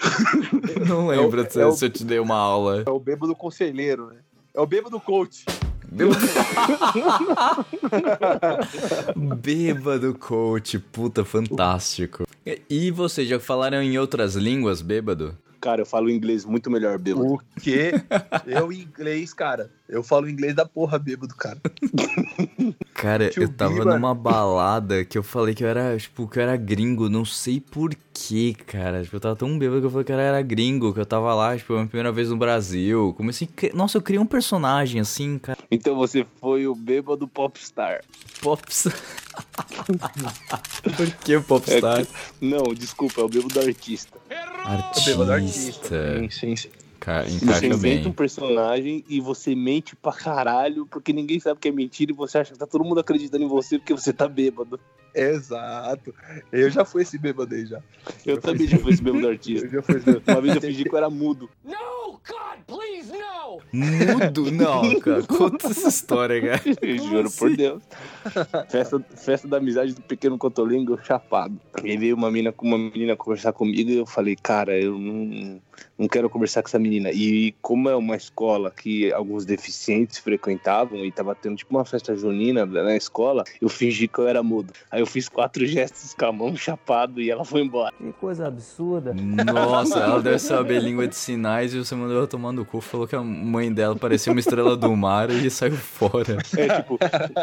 [0.88, 2.82] Não lembro se, é o- se eu te dei uma aula.
[2.86, 4.16] É o bêbado conselheiro, né?
[4.54, 5.44] É o bêbado coach.
[5.88, 6.18] Bêbado...
[9.40, 12.24] bêbado coach, puta, fantástico.
[12.68, 15.36] E vocês já falaram em outras línguas, bêbado?
[15.60, 17.34] Cara, eu falo inglês muito melhor bêbado.
[17.34, 17.92] O quê?
[18.46, 19.70] Eu inglês, cara.
[19.92, 21.60] Eu falo inglês da porra bêbado, cara.
[22.94, 23.94] Cara, Tio eu tava Biba.
[23.94, 27.60] numa balada que eu falei que eu era, tipo, que eu era gringo, não sei
[27.60, 29.02] porquê, cara.
[29.02, 31.34] Tipo, eu tava tão bêbado que eu falei que eu era gringo, que eu tava
[31.34, 33.12] lá, tipo, a minha primeira vez no Brasil.
[33.18, 33.48] Comecei.
[33.74, 35.58] Nossa, eu criei um personagem assim, cara.
[35.70, 38.02] Então você foi o bêbado popstar.
[38.40, 38.88] Pops.
[40.96, 42.06] Por que popstar?
[42.40, 44.16] Não, desculpa, é o bêbado artista.
[44.64, 45.10] Artista.
[45.10, 46.18] Bêbado artista.
[46.18, 46.81] Sim, sim, sim.
[47.04, 48.06] Ca- Você inventa bem.
[48.06, 52.38] um personagem e você mente pra caralho, porque ninguém sabe que é mentira e você
[52.38, 54.78] acha que tá todo mundo acreditando em você porque você tá bêbado.
[55.14, 56.14] Exato.
[56.50, 57.80] Eu já fui esse bêbado aí já.
[58.24, 59.66] Eu também já fui esse bêbado artista.
[59.66, 60.24] Eu já fui esse bêbado.
[60.26, 61.48] Uma vez eu fingi que eu era mudo.
[63.72, 64.52] Mudo?
[64.52, 65.22] Não, cara.
[65.22, 66.62] Conta essa história, cara.
[66.82, 67.82] Eu juro por Deus.
[68.68, 71.58] Festa, festa da amizade do pequeno Cotolingo chapado.
[71.82, 75.60] E veio uma menina, uma menina conversar comigo e eu falei, cara, eu não,
[75.98, 77.10] não quero conversar com essa menina.
[77.10, 82.14] E como é uma escola que alguns deficientes frequentavam e tava tendo tipo uma festa
[82.14, 84.72] junina na escola, eu fingi que eu era mudo.
[84.90, 87.92] Aí eu fiz quatro gestos com a mão chapado e ela foi embora.
[87.98, 89.12] Que coisa absurda.
[89.14, 92.80] Nossa, ela deve saber língua de sinais e você mandou ela tomar no cu.
[92.80, 96.38] Falou que a mãe dela parecia uma estrela do mar e saiu fora.
[96.56, 96.98] É tipo,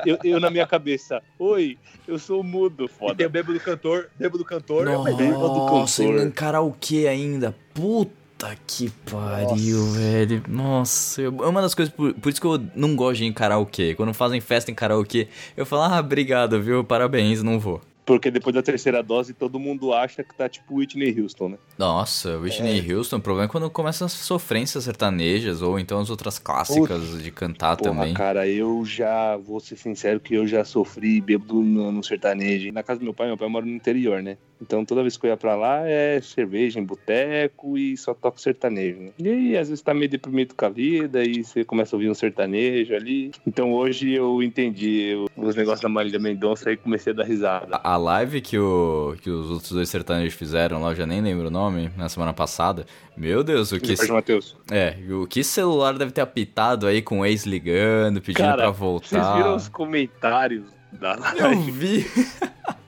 [0.06, 3.26] eu, eu na minha cabeça, oi, eu sou mudo, E tem foda.
[3.28, 4.10] o bêbado cantor.
[4.17, 4.88] Bêbado cantor.
[4.88, 5.32] é uma ideia.
[5.32, 6.19] Nossa, cantor.
[6.19, 7.56] e em karaokê ainda.
[7.74, 8.29] Puta
[8.67, 10.43] que pariu, velho.
[10.47, 13.28] Nossa, eu- é uma das coisas, por, por isso que eu não gosto de ir
[13.28, 13.95] em karaokê.
[13.95, 16.84] Quando fazem festa em karaokê, eu falo, ah, obrigado, viu?
[16.84, 17.82] Parabéns, não vou.
[18.06, 21.58] Porque depois da terceira dose, todo mundo acha que tá tipo Whitney Houston, né?
[21.78, 26.39] Nossa, Whitney Houston, o problema é quando começam as sofrências sertanejas ou então as outras
[26.39, 28.13] clássicas de cantar Porra, também.
[28.15, 32.71] cara, eu já, vou ser sincero que eu já sofri bêbado no, no sertanejo.
[32.71, 34.38] Na casa do meu pai, meu pai mora no interior, né?
[34.62, 38.39] Então toda vez que eu ia pra lá é cerveja em boteco e só toco
[38.41, 39.00] sertanejo.
[39.00, 39.10] Né?
[39.17, 42.10] E aí, às vezes tá meio deprimido com a vida e você começa a ouvir
[42.10, 43.32] um sertanejo ali.
[43.48, 47.80] Então hoje eu entendi os negócios da Marília Mendonça e comecei a dar risada.
[47.84, 51.48] A live que, o, que os outros dois sertanejos fizeram lá, eu já nem lembro
[51.48, 52.86] o nome, na semana passada.
[53.15, 53.95] Meu Deus, o que.
[53.95, 54.58] Jorge Matheus.
[54.72, 58.72] É, o que celular deve ter apitado aí com o ex ligando, pedindo Cara, pra
[58.72, 59.38] Vocês voltar.
[59.38, 61.72] viram os comentários da Eu live?
[61.72, 62.06] vi.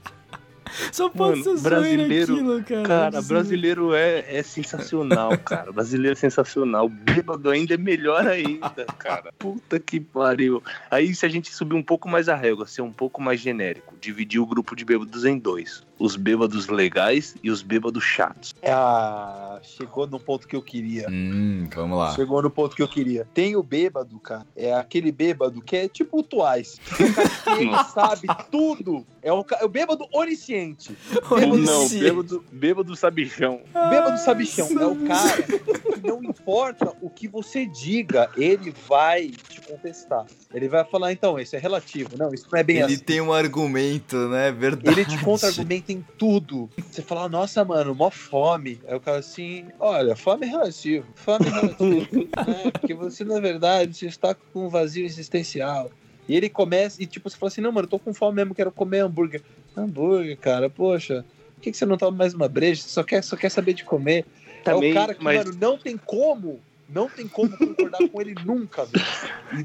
[0.91, 2.88] Só pode Mano, ser brasileiro- aquilo, cara.
[2.88, 5.71] Cara, brasileiro é, é sensacional, cara.
[5.71, 6.88] Brasileiro é sensacional.
[6.89, 9.31] Bêbado ainda é melhor ainda, cara.
[9.38, 10.62] Puta que pariu.
[10.89, 13.95] Aí, se a gente subir um pouco mais a régua, ser um pouco mais genérico,
[13.99, 18.55] dividir o grupo de bêbados em dois: os bêbados legais e os bêbados chatos.
[18.63, 21.07] Ah, chegou no ponto que eu queria.
[21.09, 22.15] Hum, vamos lá.
[22.15, 23.27] Chegou no ponto que eu queria.
[23.33, 24.45] Tem o bêbado, cara.
[24.55, 26.25] É aquele bêbado que é tipo o.
[26.41, 26.61] É
[27.55, 29.05] que ele sabe tudo.
[29.21, 30.97] É o, é o bêbado onisciente.
[31.29, 33.61] Bêbado, Não, bêbado, bêbado sabichão.
[33.89, 34.67] bêbado sabichão.
[34.79, 40.25] É o cara que não importa o que você diga, ele vai te contestar.
[40.53, 42.09] Ele vai falar, então, isso é relativo.
[42.17, 43.03] Não, isso não é bem Ele assim.
[43.03, 44.51] tem um argumento, né?
[44.51, 44.99] Verdade.
[44.99, 46.69] Ele te contra-argumenta em tudo.
[46.89, 48.80] Você fala, nossa, mano, mó fome.
[48.88, 51.06] Aí o cara assim, olha, fome é relativo.
[51.15, 52.27] Fome é relativo.
[52.65, 55.91] é, porque você, na verdade, você está com um vazio existencial.
[56.27, 58.56] E ele começa, e tipo, você fala assim, não, mano, eu tô com fome mesmo,
[58.56, 59.41] quero comer hambúrguer.
[59.75, 61.25] Hambúrguer, cara, poxa,
[61.56, 62.82] por que, que você não toma mais uma breja?
[62.82, 64.25] Você só quer, só quer saber de comer.
[64.63, 66.60] Também, é o cara que, mas mano, não tem como,
[66.93, 69.06] não tem como concordar com ele nunca, velho.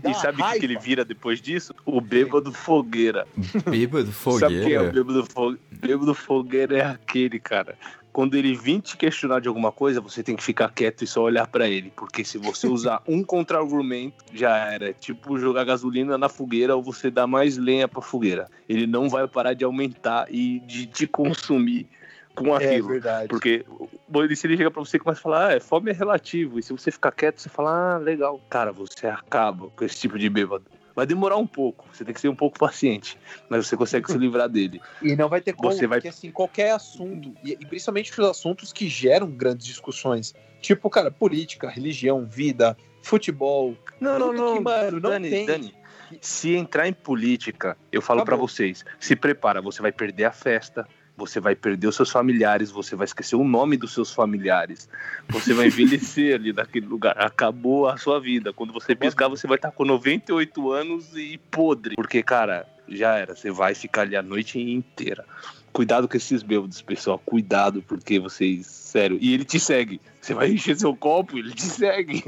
[0.09, 1.75] E sabe o que, ele vira depois disso?
[1.85, 3.27] O bêbado fogueira.
[3.69, 4.93] Bêbado Sabe quem é o fogueira.
[4.93, 5.61] bêbado fogueira?
[5.71, 7.77] Bêbado fogueira é aquele, cara.
[8.13, 11.23] Quando ele vir te questionar de alguma coisa, você tem que ficar quieto e só
[11.23, 11.93] olhar pra ele.
[11.95, 14.89] Porque se você usar um contra-argumento, já era.
[14.89, 18.49] É Tipo jogar gasolina na fogueira ou você dar mais lenha pra fogueira.
[18.67, 21.87] Ele não vai parar de aumentar e de te consumir
[22.37, 22.89] com É aquilo.
[22.89, 23.29] verdade.
[23.29, 23.89] Porque o-
[24.37, 26.59] se ele chega pra você e começa a falar, ah, é, fome é relativo.
[26.59, 28.41] E se você ficar quieto, você fala, ah, legal.
[28.51, 30.65] Cara, você acaba com esse tipo de bêbado.
[30.95, 33.19] Vai demorar um pouco, você tem que ser um pouco paciente,
[33.51, 34.81] mas você consegue se livrar dele.
[35.03, 38.27] E não vai ter como, Você vai- porque assim, qualquer assunto, e, e principalmente os
[38.27, 43.77] assuntos que geram grandes discussões, tipo, cara, política, religião, vida, futebol.
[44.01, 44.55] Não, não, não.
[44.57, 45.45] que, mano, não Dani, tem.
[45.47, 45.75] Dani,
[46.21, 48.49] se entrar em política, eu falo Acabou.
[48.49, 52.95] vocês, se prepara, você vai perder a festa, você vai perder os seus familiares, você
[52.95, 54.89] vai esquecer o nome dos seus familiares,
[55.29, 58.53] você vai envelhecer ali naquele lugar, acabou a sua vida.
[58.53, 63.35] Quando você piscar, você vai estar com 98 anos e podre, porque, cara, já era,
[63.35, 65.25] você vai ficar ali a noite inteira.
[65.77, 67.19] Cuidado com esses bêbados, pessoal.
[67.19, 68.67] Cuidado, porque vocês.
[68.67, 69.19] Sério.
[69.21, 70.01] E ele te segue.
[70.23, 72.25] Você vai encher seu copo, ele te segue.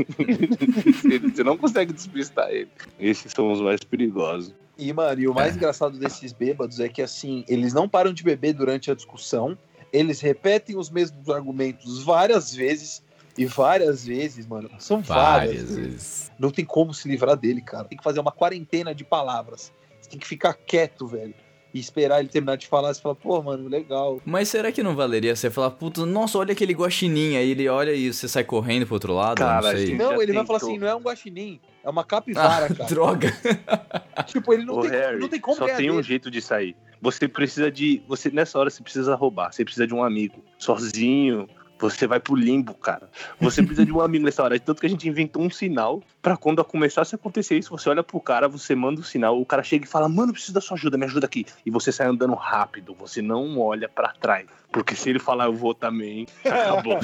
[1.35, 2.69] Você não consegue despistar ele.
[3.01, 4.53] Esses são os mais perigosos.
[4.79, 8.23] E, mano, e o mais engraçado desses bêbados é que, assim, eles não param de
[8.23, 9.59] beber durante a discussão,
[9.93, 13.03] eles repetem os mesmos argumentos várias vezes,
[13.37, 15.77] e várias vezes, mano, são várias, Várias vezes.
[15.77, 16.33] vezes.
[16.39, 17.85] Não tem como se livrar dele, cara.
[17.85, 19.73] Tem que fazer uma quarentena de palavras.
[20.01, 21.35] Você tem que ficar quieto, velho.
[21.75, 22.95] E esperar ele terminar de falar.
[22.95, 24.21] Você fala, pô, mano, legal.
[24.25, 27.93] Mas será que não valeria você falar, puta, nossa, olha aquele guaxinim, aí ele olha
[27.93, 29.37] e você sai correndo pro outro lado?
[29.39, 29.95] Cara, não sei.
[29.95, 30.71] Não, ele vai falar tentou.
[30.71, 32.89] assim, não é um guaxinim, é uma capivara, Ah, cara.
[32.89, 33.33] droga.
[34.27, 36.03] Tipo, ele não, Ô, tem, Harry, não tem como só tem um dele.
[36.03, 36.75] jeito de sair.
[37.01, 38.03] Você precisa de.
[38.09, 39.53] Você, nessa hora você precisa roubar.
[39.53, 40.43] Você precisa de um amigo.
[40.59, 41.49] Sozinho.
[41.79, 43.09] Você vai pro limbo, cara.
[43.41, 44.59] Você precisa de um amigo nessa hora.
[44.59, 48.03] Tanto que a gente inventou um sinal pra quando começasse a acontecer isso, você olha
[48.03, 50.61] pro cara, você manda o sinal, o cara chega e fala, mano, eu preciso da
[50.61, 51.47] sua ajuda, me ajuda aqui.
[51.65, 54.47] E você sai andando rápido, você não olha pra trás.
[54.71, 56.99] Porque se ele falar, eu vou também, acabou.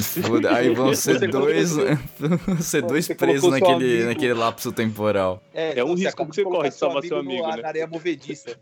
[0.54, 1.72] Aí vão ser Você dois,
[2.18, 5.42] vão ser dois presos naquele, naquele lapso temporal.
[5.54, 7.62] É um você risco que você corre de salvar seu no- amigo, né?
[7.62, 8.54] Na areia movediça.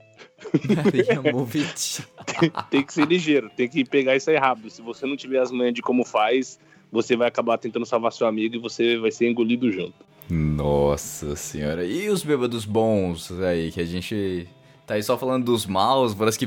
[2.70, 4.70] Tem que ser ligeiro, tem que pegar isso aí rápido.
[4.70, 6.58] Se você não tiver as manhas de como faz,
[6.90, 9.94] você vai acabar tentando salvar seu amigo e você vai ser engolido junto.
[10.28, 11.84] Nossa senhora.
[11.84, 14.48] E os bêbados bons aí, que a gente
[14.86, 16.46] tá aí só falando dos maus, parece que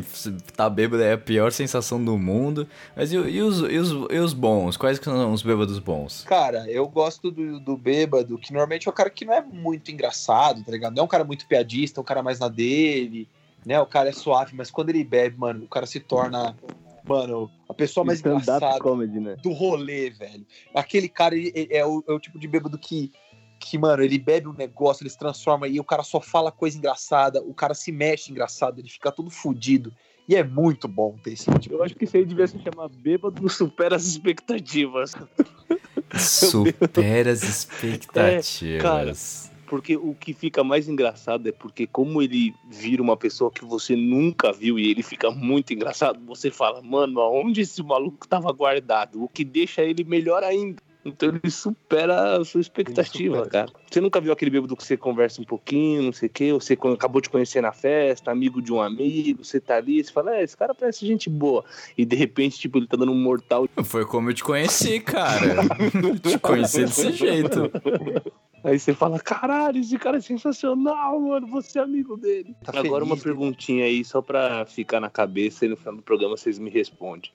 [0.56, 2.68] tá bêbado é a pior sensação do mundo.
[2.96, 4.78] Mas e, e os, e, os, e os bons?
[4.78, 6.24] Quais que são os bêbados bons?
[6.24, 9.92] Cara, eu gosto do, do bêbado, que normalmente é o cara que não é muito
[9.92, 10.96] engraçado, tá ligado?
[10.96, 13.28] Não é um cara muito piadista, é um cara mais na dele,
[13.66, 13.80] né?
[13.82, 16.56] O cara é suave, mas quando ele bebe, mano, o cara se torna,
[17.04, 19.36] mano, a pessoa mais engraçada comedy, né?
[19.42, 20.46] do rolê, velho.
[20.74, 23.12] Aquele cara ele- ele é, o, é o tipo de bêbado que,
[23.60, 26.78] que, mano, ele bebe um negócio, ele se transforma e o cara só fala coisa
[26.78, 29.92] engraçada, o cara se mexe engraçado, ele fica todo fudido.
[30.28, 32.90] E é muito bom ter esse tipo Eu acho que isso aí devia se chamar
[32.90, 35.14] Bêbado Supera as Expectativas.
[36.18, 39.52] Supera as expectativas.
[39.68, 43.96] Porque o que fica mais engraçado é porque, como ele vira uma pessoa que você
[43.96, 49.24] nunca viu e ele fica muito engraçado, você fala, mano, aonde esse maluco tava guardado?
[49.24, 50.82] O que deixa ele melhor ainda.
[51.06, 53.50] Então ele supera a sua expectativa, supera.
[53.68, 53.72] cara.
[53.90, 56.60] Você nunca viu aquele bêbado que você conversa um pouquinho, não sei o quê, ou
[56.60, 60.36] você acabou de conhecer na festa, amigo de um amigo, você tá ali, você fala,
[60.36, 61.64] é, esse cara parece gente boa.
[61.96, 63.70] E de repente, tipo, ele tá dando um mortal.
[63.84, 65.62] Foi como eu te conheci, cara.
[66.24, 67.72] te conheci desse jeito.
[68.66, 72.56] Aí você fala, caralho, esse cara é sensacional, mano, você é amigo dele.
[72.64, 73.32] Tá Agora uma feliz, né?
[73.32, 77.32] perguntinha aí, só pra ficar na cabeça e no final do programa vocês me respondem.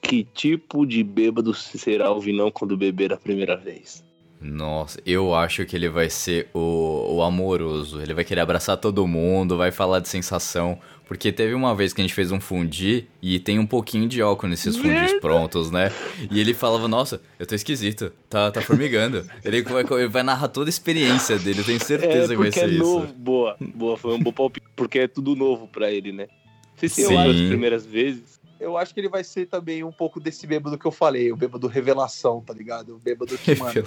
[0.00, 4.02] Que tipo de bêbado será o Vinão quando beber a primeira vez?
[4.40, 8.00] Nossa, eu acho que ele vai ser o, o amoroso.
[8.00, 10.78] Ele vai querer abraçar todo mundo, vai falar de sensação.
[11.06, 14.22] Porque teve uma vez que a gente fez um fundi e tem um pouquinho de
[14.22, 15.92] álcool nesses fundis prontos, né?
[16.30, 19.26] E ele falava, nossa, eu tô esquisito, tá, tá formigando.
[19.44, 22.60] Ele vai, ele vai narrar toda a experiência dele, eu tenho certeza que vai ser
[22.60, 22.78] é isso.
[22.78, 23.12] novo.
[23.12, 26.26] Boa, boa, foi um bom palpite, porque é tudo novo pra ele, né?
[26.74, 27.16] Vocês têm Sim.
[27.16, 28.40] as primeiras vezes?
[28.58, 31.36] Eu acho que ele vai ser também um pouco desse bêbado que eu falei, o
[31.36, 32.96] bêbado revelação, tá ligado?
[32.96, 33.84] O bêbado que, mano,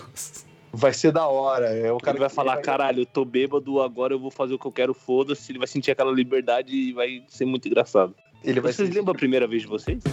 [0.72, 1.68] vai ser da hora.
[1.68, 4.60] É o cara cara vai falar, caralho, eu tô bêbado, agora eu vou fazer o
[4.60, 5.52] que eu quero, foda-se.
[5.52, 8.14] Ele vai sentir aquela liberdade e vai ser muito engraçado.
[8.44, 10.04] Ele vai Vocês lembram a primeira vez de vocês?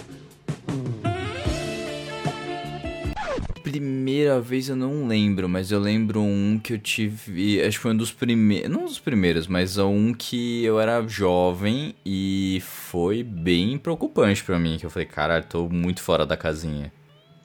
[3.61, 7.61] Primeira vez eu não lembro, mas eu lembro um que eu tive.
[7.61, 8.69] Acho que foi um dos primeiros.
[8.69, 14.77] Não dos primeiros, mas um que eu era jovem e foi bem preocupante pra mim.
[14.77, 16.91] Que eu falei, caralho, tô muito fora da casinha.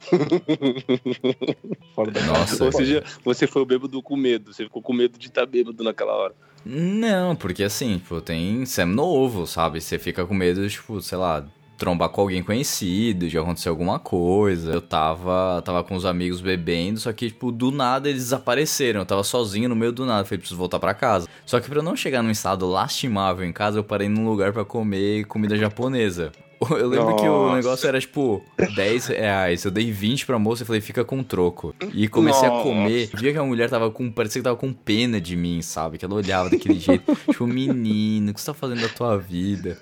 [2.27, 2.65] Nossa.
[2.65, 4.53] Ou seja, você foi o bêbado com medo.
[4.53, 6.33] Você ficou com medo de estar bêbado naquela hora.
[6.65, 8.65] Não, porque assim, tipo, tem.
[8.65, 9.81] Você é novo, sabe?
[9.81, 11.45] Você fica com medo, tipo, sei lá,
[11.77, 14.71] trombar com alguém conhecido, de acontecer alguma coisa.
[14.71, 19.01] Eu tava, tava com os amigos bebendo, só que, tipo, do nada eles desapareceram.
[19.01, 21.27] Eu tava sozinho no meio do nada, falei, preciso voltar pra casa.
[21.45, 24.53] Só que pra eu não chegar num estado lastimável em casa, eu parei num lugar
[24.53, 26.31] pra comer comida japonesa.
[26.69, 27.55] Eu lembro que o Nossa.
[27.55, 28.43] negócio era tipo
[28.75, 29.63] 10 reais.
[29.63, 31.73] Eu dei 20 pra moça e falei, fica com troco.
[31.93, 32.63] E comecei a Nossa.
[32.63, 33.09] comer.
[33.15, 34.11] Via que a mulher tava com.
[34.11, 35.97] Parecia que tava com pena de mim, sabe?
[35.97, 37.15] Que ela olhava daquele jeito.
[37.29, 39.77] tipo, menino, o que você tá fazendo da tua vida?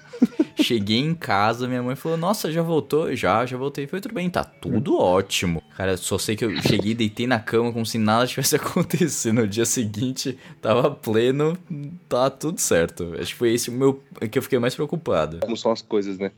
[0.62, 3.16] Cheguei em casa, minha mãe falou: Nossa, já voltou?
[3.16, 3.88] Já, já voltei.
[3.88, 5.64] Foi tudo bem, tá tudo ótimo.
[5.78, 9.36] Cara, só sei que eu cheguei, deitei na cama como se nada tivesse acontecido.
[9.36, 11.58] No dia seguinte, tava pleno,
[12.10, 13.14] tá tudo certo.
[13.20, 14.04] Acho que foi esse o meu.
[14.30, 15.40] que eu fiquei mais preocupado.
[15.40, 16.32] Como são as coisas, né?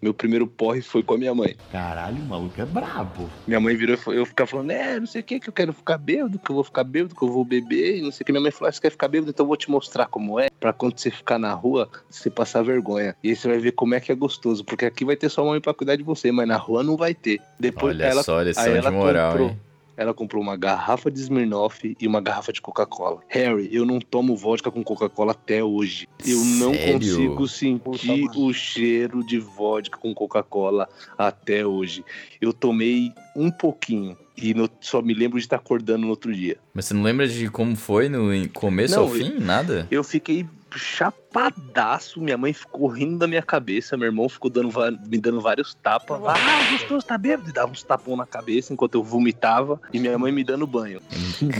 [0.00, 1.56] Meu primeiro porre foi com a minha mãe.
[1.72, 3.28] Caralho, o maluco é brabo.
[3.46, 5.72] Minha mãe virou e eu ficava falando, é, não sei o que, que eu quero
[5.72, 8.26] ficar bêbado, que eu vou ficar bêbado, que eu vou beber, e não sei o
[8.26, 8.32] que.
[8.32, 10.48] Minha mãe falou, ah, você quer ficar bêbado, então eu vou te mostrar como é,
[10.60, 13.16] pra quando você ficar na rua, você passar vergonha.
[13.24, 15.44] E aí você vai ver como é que é gostoso, porque aqui vai ter sua
[15.44, 17.40] mãe pra cuidar de você, mas na rua não vai ter.
[17.58, 19.60] Depois Olha ela, só, lição aí de ela moral, comprou- hein?
[19.98, 23.18] Ela comprou uma garrafa de Smirnoff e uma garrafa de Coca-Cola.
[23.26, 26.06] Harry, eu não tomo vodka com Coca-Cola até hoje.
[26.24, 27.34] Eu não Sério?
[27.34, 32.04] consigo sentir Puta, o cheiro de vodka com Coca-Cola até hoje.
[32.40, 36.58] Eu tomei um pouquinho e no- só me lembro de estar acordando no outro dia.
[36.72, 39.40] Mas você não lembra de como foi no começo Não, ao fim?
[39.40, 39.88] Nada?
[39.90, 40.46] Eu fiquei
[41.32, 44.70] chapadaço, minha mãe ficou rindo da minha cabeça, meu irmão ficou dando,
[45.08, 46.20] me dando vários tapas.
[46.24, 47.48] Ah, gostoso, tá bêbado?
[47.50, 51.00] E dava uns tapão na cabeça enquanto eu vomitava e minha mãe me dando banho.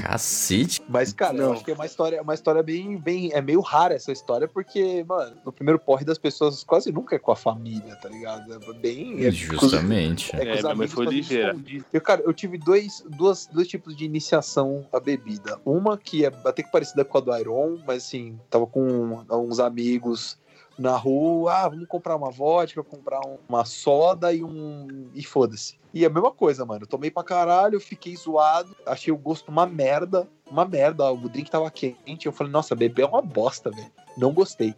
[0.02, 0.83] Cacete.
[0.88, 1.52] Mas, cara, eu Não.
[1.52, 3.31] acho que é uma história, uma história bem, bem.
[3.33, 7.18] É meio rara essa história, porque, mano, no primeiro porre das pessoas quase nunca é
[7.18, 8.52] com a família, tá ligado?
[8.52, 9.24] É bem.
[9.24, 10.35] É, Justamente.
[10.35, 11.57] É, com É, os minha mãe amigos foi ligeira.
[11.92, 15.59] Eu, cara, eu tive dois, duas, dois tipos de iniciação à bebida.
[15.64, 19.58] Uma que é até que parecida com a do Iron, mas assim, tava com uns
[19.61, 20.38] amigos
[20.79, 25.09] na rua, ah, vamos comprar uma vodka, comprar um- uma soda e um.
[25.12, 25.77] e foda-se.
[25.92, 26.85] E a mesma coisa, mano.
[26.85, 31.11] Eu tomei pra caralho, fiquei zoado, achei o gosto uma merda, uma merda.
[31.11, 32.27] O drink tava quente.
[32.27, 33.90] Eu falei, nossa, beber é uma bosta, velho.
[34.16, 34.75] Não gostei.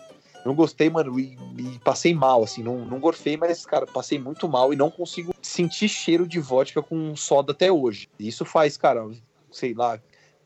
[0.46, 4.48] Não gostei, mano, e, e passei mal, assim, não, não gorfei, mas, cara, passei muito
[4.48, 8.08] mal e não consigo sentir cheiro de vodka com soda até hoje.
[8.18, 9.06] Isso faz, cara,
[9.52, 10.00] sei lá,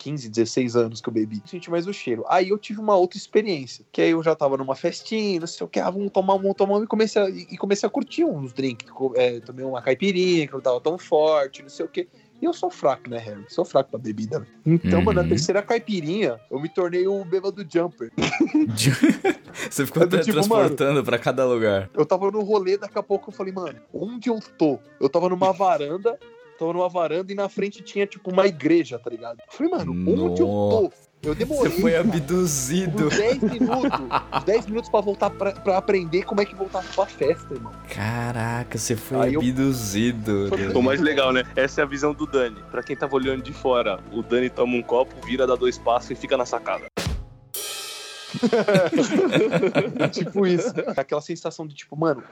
[0.04, 1.36] 15, 16 anos que eu bebi.
[1.40, 2.24] Não senti mais o cheiro.
[2.28, 5.64] Aí eu tive uma outra experiência, que aí eu já tava numa festinha, não sei
[5.64, 8.52] o que, ah, vamos tomar, vamos tomar, e comecei a, e comecei a curtir uns
[8.52, 8.86] drinks.
[9.16, 12.06] É, tomei uma caipirinha, que não tava tão forte, não sei o que.
[12.42, 13.42] E eu sou fraco, né, Harry?
[13.48, 14.46] Sou fraco pra bebida.
[14.66, 15.06] Então, Uhum.
[15.06, 18.12] mano, na terceira caipirinha, eu me tornei o bêbado jumper.
[19.70, 21.88] Você ficou até tipo, transportando pra cada lugar.
[21.94, 24.78] Eu tava no rolê, daqui a pouco eu falei, mano, onde eu tô?
[25.00, 26.18] Eu tava numa varanda,
[26.58, 29.38] tava numa varanda e na frente tinha, tipo, uma igreja, tá ligado?
[29.40, 30.92] Eu falei, mano, onde eu tô?
[31.22, 31.80] Eu Você demorei.
[31.80, 33.06] foi cara, abduzido.
[33.06, 34.00] uns 10 minutos.
[34.36, 37.72] Uns 10 minutos pra voltar pra, pra aprender como é que voltava pra festa, irmão.
[37.88, 40.50] Caraca, você foi Aí eu- abduzido.
[40.74, 41.42] O mais legal, né?
[41.56, 42.62] Essa é a visão do Dani.
[42.70, 46.10] Pra quem tava olhando de fora, o Dani toma um copo, vira, dá dois passos
[46.10, 46.84] e fica na sacada.
[50.12, 50.74] tipo isso.
[50.96, 52.22] Aquela sensação de tipo, mano,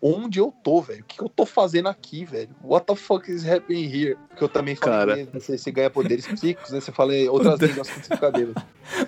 [0.00, 1.00] onde eu tô, velho?
[1.00, 2.50] O que eu tô fazendo aqui, velho?
[2.62, 4.16] What the fuck is happening here?
[4.36, 5.16] Que eu também falei, Cara.
[5.16, 5.26] né?
[5.32, 6.80] você, você ganha poderes psíquicos, né?
[6.80, 8.62] Você fala outras línguas quando você fica bêbado.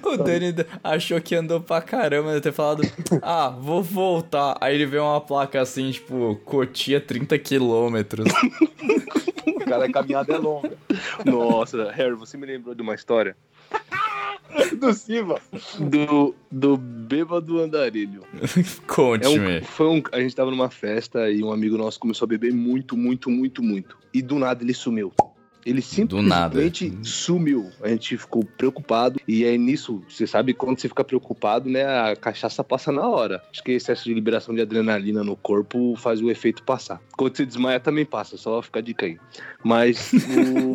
[0.04, 2.82] O Dani achou que andou pra caramba, deve ter falado,
[3.22, 4.56] ah, vou voltar.
[4.60, 8.26] Aí ele vê uma placa assim, tipo, Cotia 30 quilômetros.
[9.46, 10.72] O cara, a caminhada é longa.
[11.24, 13.36] Nossa, Harry, você me lembrou de uma história?
[14.78, 15.40] Do Silva.
[15.78, 18.22] Do, do bêbado andarilho.
[18.40, 19.58] É Conte-me.
[19.58, 22.52] um, foi um, a gente tava numa festa e um amigo nosso começou a beber
[22.52, 23.96] muito, muito, muito, muito.
[24.12, 25.12] E do nada ele sumiu.
[25.64, 25.82] Ele
[26.22, 26.60] nada.
[26.60, 27.70] simplesmente sumiu.
[27.82, 29.20] A gente ficou preocupado.
[29.26, 31.84] E aí nisso, você sabe quando você fica preocupado, né?
[31.84, 33.42] A cachaça passa na hora.
[33.50, 37.00] Acho que excesso de liberação de adrenalina no corpo faz o efeito passar.
[37.16, 39.18] Quando você desmaia também passa, só fica a dica aí.
[39.62, 40.70] Mas o...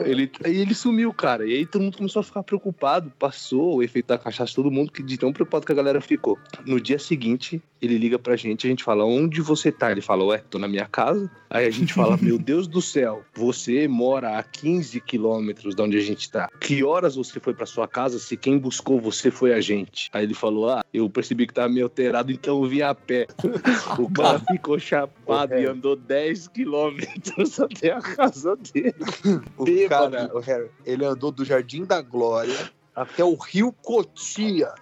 [0.04, 1.46] ele, ele sumiu, cara.
[1.46, 3.12] E aí todo mundo começou a ficar preocupado.
[3.18, 6.38] Passou o efeito da cachaça, todo mundo que de tão preocupado que a galera ficou.
[6.64, 9.90] No dia seguinte, ele liga pra gente, a gente fala, onde você tá?
[9.90, 11.30] Ele fala, ué, tô na minha casa.
[11.50, 15.96] Aí a gente fala, meu Deus do céu, você mora a 15 quilômetros de onde
[15.98, 16.48] a gente tá.
[16.60, 20.08] Que horas você foi pra sua casa se quem buscou você foi a gente?
[20.12, 23.26] Aí ele falou, ah, eu percebi que tava meio alterado, então eu vim a pé.
[23.98, 28.94] O cara ficou chapado e andou 10 quilômetros até a casa dele.
[29.56, 30.16] O Bêbado.
[30.16, 34.72] cara, o Harry, ele andou do Jardim da Glória até o Rio Cotia.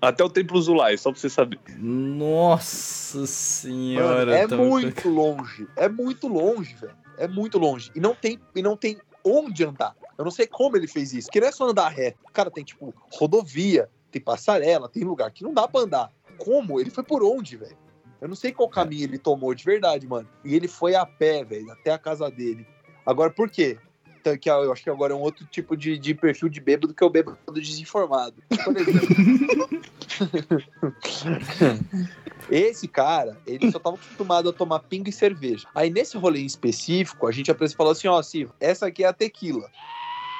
[0.00, 1.58] Até o Templo Zulai, só pra você saber.
[1.78, 4.36] Nossa Mano, senhora.
[4.36, 5.66] é tá- muito longe.
[5.76, 6.92] É muito longe, velho.
[7.18, 7.90] É muito longe.
[7.94, 9.96] E não tem, e não tem onde andar.
[10.16, 11.30] Eu não sei como ele fez isso.
[11.30, 12.18] Que não é só andar reto.
[12.32, 16.12] Cara, tem tipo rodovia, tem passarela, tem lugar que não dá pra andar.
[16.38, 16.80] Como?
[16.80, 17.76] Ele foi por onde, velho?
[18.20, 20.28] Eu não sei qual caminho ele tomou de verdade, mano.
[20.44, 22.66] E ele foi a pé, velho, até a casa dele.
[23.04, 23.78] Agora, por quê?
[24.18, 26.94] Então, que eu acho que agora é um outro tipo de, de perfil de bêbado
[26.94, 28.42] que é o bêbado desinformado.
[28.64, 29.68] Por exemplo.
[32.50, 35.66] Esse cara, ele só tava acostumado a tomar pinga e cerveja.
[35.74, 39.08] Aí nesse rolê em específico, a gente apresentou falou assim: ó, Silvio, essa aqui é
[39.08, 39.68] a tequila,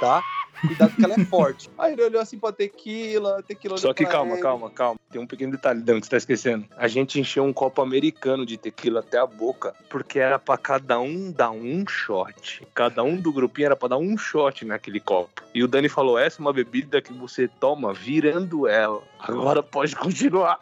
[0.01, 0.23] tá?
[0.61, 1.71] Cuidado que ela é forte.
[1.79, 4.43] Aí ele olhou assim pra tequila, tequila Só que calma, ele.
[4.43, 4.99] calma, calma.
[5.11, 6.67] Tem um pequeno detalhe, Dan, que você tá esquecendo.
[6.77, 10.99] A gente encheu um copo americano de tequila até a boca, porque era pra cada
[10.99, 12.67] um dar um shot.
[12.75, 15.43] Cada um do grupinho era pra dar um shot naquele copo.
[15.55, 19.03] E o Dani falou: essa é uma bebida que você toma virando ela.
[19.21, 20.59] Agora pode continuar.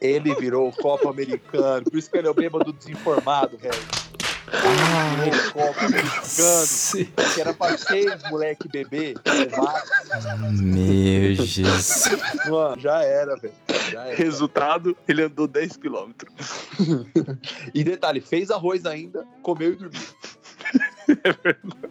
[0.00, 4.07] Ele virou o copo americano, por isso que ele é o bêbado desinformado, velho.
[6.24, 8.68] Se- que era pra seis moleque
[9.26, 9.82] levar.
[10.52, 12.04] Meu Jesus.
[12.48, 13.54] Mano, já era, velho.
[14.16, 16.32] Resultado, ele andou 10 quilômetros.
[17.74, 20.00] E detalhe, fez arroz ainda, comeu e dormiu.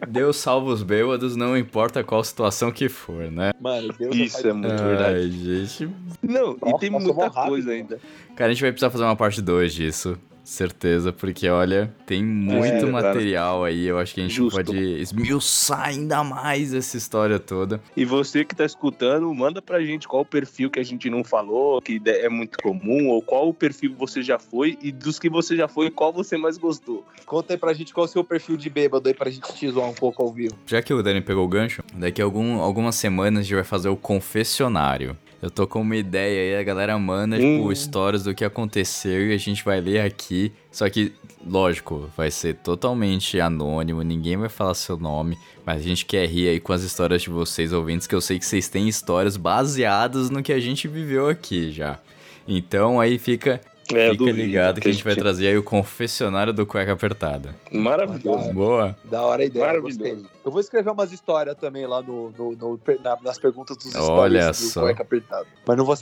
[0.07, 3.51] Deus salva os bêbados, não importa qual situação que for, né?
[3.59, 5.65] Mano, Deus Isso é muito Ai, verdade.
[5.65, 5.89] gente.
[6.21, 7.79] Não, e Nossa, tem passou muita rápido, coisa mano.
[7.79, 7.99] ainda.
[8.35, 10.17] Cara, a gente vai precisar fazer uma parte 2 disso.
[10.47, 12.91] Certeza, porque olha, tem muito cara.
[12.91, 13.85] material aí.
[13.85, 14.55] Eu acho que a gente Justo.
[14.55, 17.81] pode esmiuçar ainda mais essa história toda.
[17.97, 21.21] E você que tá escutando, manda pra gente qual o perfil que a gente não
[21.21, 25.29] falou, que é muito comum, ou qual o perfil você já foi, e dos que
[25.29, 27.05] você já foi, qual você mais gostou.
[27.25, 29.69] Conta aí pra gente qual é o seu perfil de bêbado aí pra gente te
[29.69, 30.55] zoar um pouco ao vivo.
[30.65, 33.65] Já que o Dani pegou o gancho, daqui a algum, algumas semanas a gente vai
[33.65, 35.17] fazer o confessionário.
[35.41, 37.71] Eu tô com uma ideia aí, a galera manda, tipo, Hum.
[37.71, 40.51] histórias do que aconteceu e a gente vai ler aqui.
[40.71, 41.13] Só que,
[41.45, 46.49] lógico, vai ser totalmente anônimo, ninguém vai falar seu nome, mas a gente quer rir
[46.49, 50.29] aí com as histórias de vocês, ouvintes, que eu sei que vocês têm histórias baseadas
[50.31, 51.99] no que a gente viveu aqui já.
[52.47, 53.61] Então aí fica,
[53.95, 57.55] É, fica duvido, ligado que a gente vai trazer aí o confessionário do Cueca Apertada.
[57.71, 58.51] Maravilhoso.
[58.53, 58.97] Boa?
[59.05, 59.97] Da hora a ideia, Maravilhoso.
[59.99, 60.37] gostei.
[60.43, 64.41] Eu vou escrever umas histórias também lá no, no- no- na- nas perguntas dos Olha
[64.51, 64.81] stories do só.
[64.81, 65.47] Cueca Apertado.
[65.65, 65.95] Mas não vou...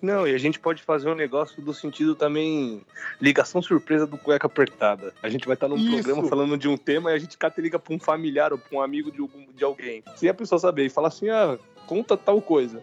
[0.00, 2.82] Não, e a gente pode fazer um negócio do sentido também
[3.20, 5.12] ligação surpresa do cueca apertada.
[5.22, 5.90] A gente vai estar num Isso.
[6.02, 8.58] programa falando de um tema e a gente cata e liga pra um familiar ou
[8.58, 10.02] pra um amigo de, algum, de alguém.
[10.16, 12.82] Sem a pessoa saber e falar assim, ah, conta tal coisa.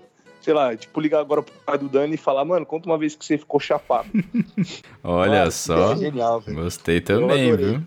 [0.49, 3.15] Sei lá, tipo, ligar agora pro pai do Dani e falar, mano, conta uma vez
[3.15, 4.09] que você ficou chapado.
[5.03, 5.91] Olha Nossa, só.
[5.91, 6.63] ideia Genial, velho.
[6.63, 7.83] Gostei também, viu?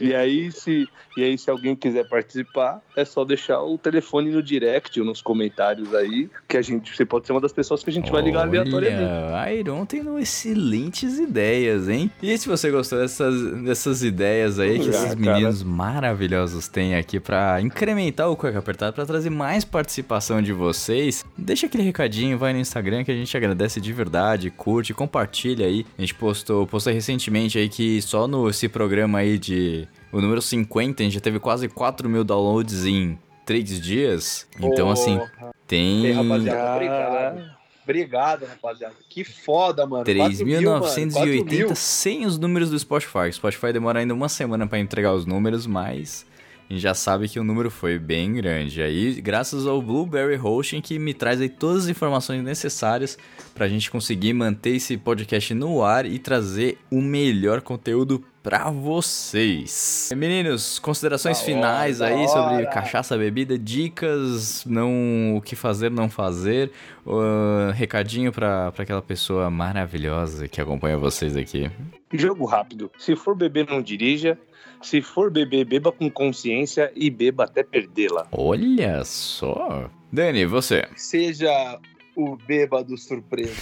[0.00, 4.42] E aí, se, e aí, se alguém quiser participar, é só deixar o telefone no
[4.42, 7.90] direct ou nos comentários aí, que a gente, você pode ser uma das pessoas que
[7.90, 9.02] a gente vai ligar aleatoriamente.
[9.02, 12.10] Olha, a Iron tem excelentes ideias, hein?
[12.22, 15.16] E se você gostou dessas, dessas ideias aí que Ah, esses cara.
[15.16, 21.24] meninos maravilhosos têm aqui pra incrementar o Cueca Apertado, pra trazer mais participação de vocês,
[21.36, 25.84] deixa aquele recadinho, vai no Instagram que a gente agradece de verdade, curte, compartilha aí.
[25.98, 29.65] A gente postou, postou recentemente aí que só no esse programa aí de
[30.12, 34.46] o número 50, a gente já teve quase 4 mil downloads em 3 dias.
[34.58, 35.20] Então, assim,
[35.66, 36.06] tem.
[36.06, 37.56] Ei, rapaziada, obrigado.
[37.84, 38.94] Obrigado, rapaziada.
[39.08, 40.04] Que foda, mano.
[40.04, 40.80] 4 mil, mano.
[40.80, 41.76] 4 3.980 mil.
[41.76, 43.28] sem os números do Spotify.
[43.28, 46.26] O Spotify demora ainda uma semana pra entregar os números, mas
[46.68, 48.82] a gente já sabe que o número foi bem grande.
[48.82, 53.16] Aí, graças ao Blueberry Hosting, que me traz aí todas as informações necessárias
[53.54, 60.10] pra gente conseguir manter esse podcast no ar e trazer o melhor conteúdo pra vocês.
[60.16, 66.08] Meninos, considerações finais hora, da aí sobre cachaça, bebida, dicas, não o que fazer, não
[66.08, 66.72] fazer,
[67.04, 71.70] uh, recadinho pra aquela pessoa maravilhosa que acompanha vocês aqui.
[72.12, 72.90] Jogo rápido.
[72.98, 74.38] Se for beber, não dirija.
[74.82, 78.26] Se for beber, beba com consciência e beba até perdê-la.
[78.32, 79.90] Olha só.
[80.12, 80.86] Dani, você.
[80.96, 81.78] Seja
[82.16, 83.54] o bêbado surpreso.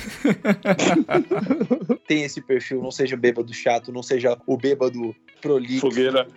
[2.06, 5.80] Tem esse perfil, não seja o bêbado chato, não seja o bêbado prolixo.
[5.80, 6.28] Fogueira.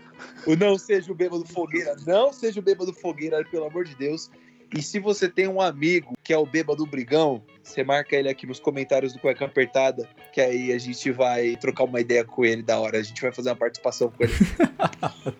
[0.46, 4.32] O não seja o bêbado fogueira, não seja o bêbado fogueira, pelo amor de Deus.
[4.74, 8.46] E se você tem um amigo que é o bêbado brigão, você marca ele aqui
[8.46, 12.62] nos comentários do Cueca Apertada, que aí a gente vai trocar uma ideia com ele
[12.62, 12.98] da hora.
[12.98, 14.34] A gente vai fazer uma participação com ele.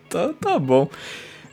[0.08, 0.88] Tá, tá bom.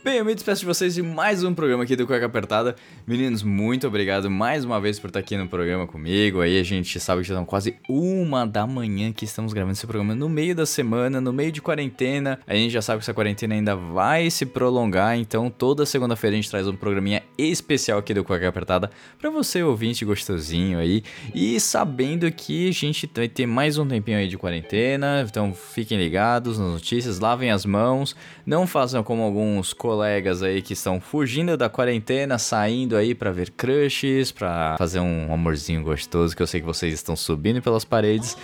[0.05, 2.75] Bem, eu me despeço de vocês de mais um programa aqui do Cueca Apertada.
[3.07, 6.41] Meninos, muito obrigado mais uma vez por estar aqui no programa comigo.
[6.41, 9.87] Aí a gente sabe que já são quase uma da manhã que estamos gravando esse
[9.87, 12.39] programa no meio da semana, no meio de quarentena.
[12.45, 16.37] A gente já sabe que essa quarentena ainda vai se prolongar, então toda segunda-feira a
[16.39, 21.01] gente traz um programinha especial aqui do Cueca Apertada pra você, ouvinte gostosinho aí.
[21.33, 25.97] E sabendo que a gente vai ter mais um tempinho aí de quarentena, então fiquem
[25.97, 31.57] ligados nas notícias, lavem as mãos, não façam como alguns colegas aí que estão fugindo
[31.57, 36.59] da quarentena, saindo aí pra ver crushes, pra fazer um amorzinho gostoso que eu sei
[36.59, 38.37] que vocês estão subindo pelas paredes.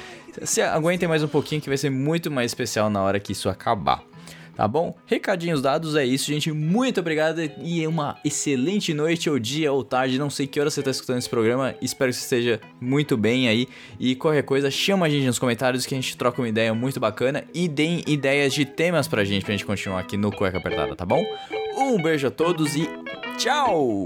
[0.43, 3.49] Se aguentem mais um pouquinho que vai ser muito mais especial na hora que isso
[3.49, 4.03] acabar.
[4.55, 4.95] Tá bom?
[5.05, 6.51] Recadinhos dados, é isso, gente.
[6.51, 10.19] Muito obrigado e uma excelente noite, ou dia, ou tarde.
[10.19, 11.75] Não sei que hora você tá escutando esse programa.
[11.81, 13.67] Espero que você esteja muito bem aí.
[13.99, 16.99] E qualquer coisa, chama a gente nos comentários que a gente troca uma ideia muito
[16.99, 17.43] bacana.
[17.53, 21.05] E deem ideias de temas pra gente, pra gente continuar aqui no Cueca Apertada, tá
[21.05, 21.23] bom?
[21.77, 22.87] Um beijo a todos e
[23.37, 24.05] tchau!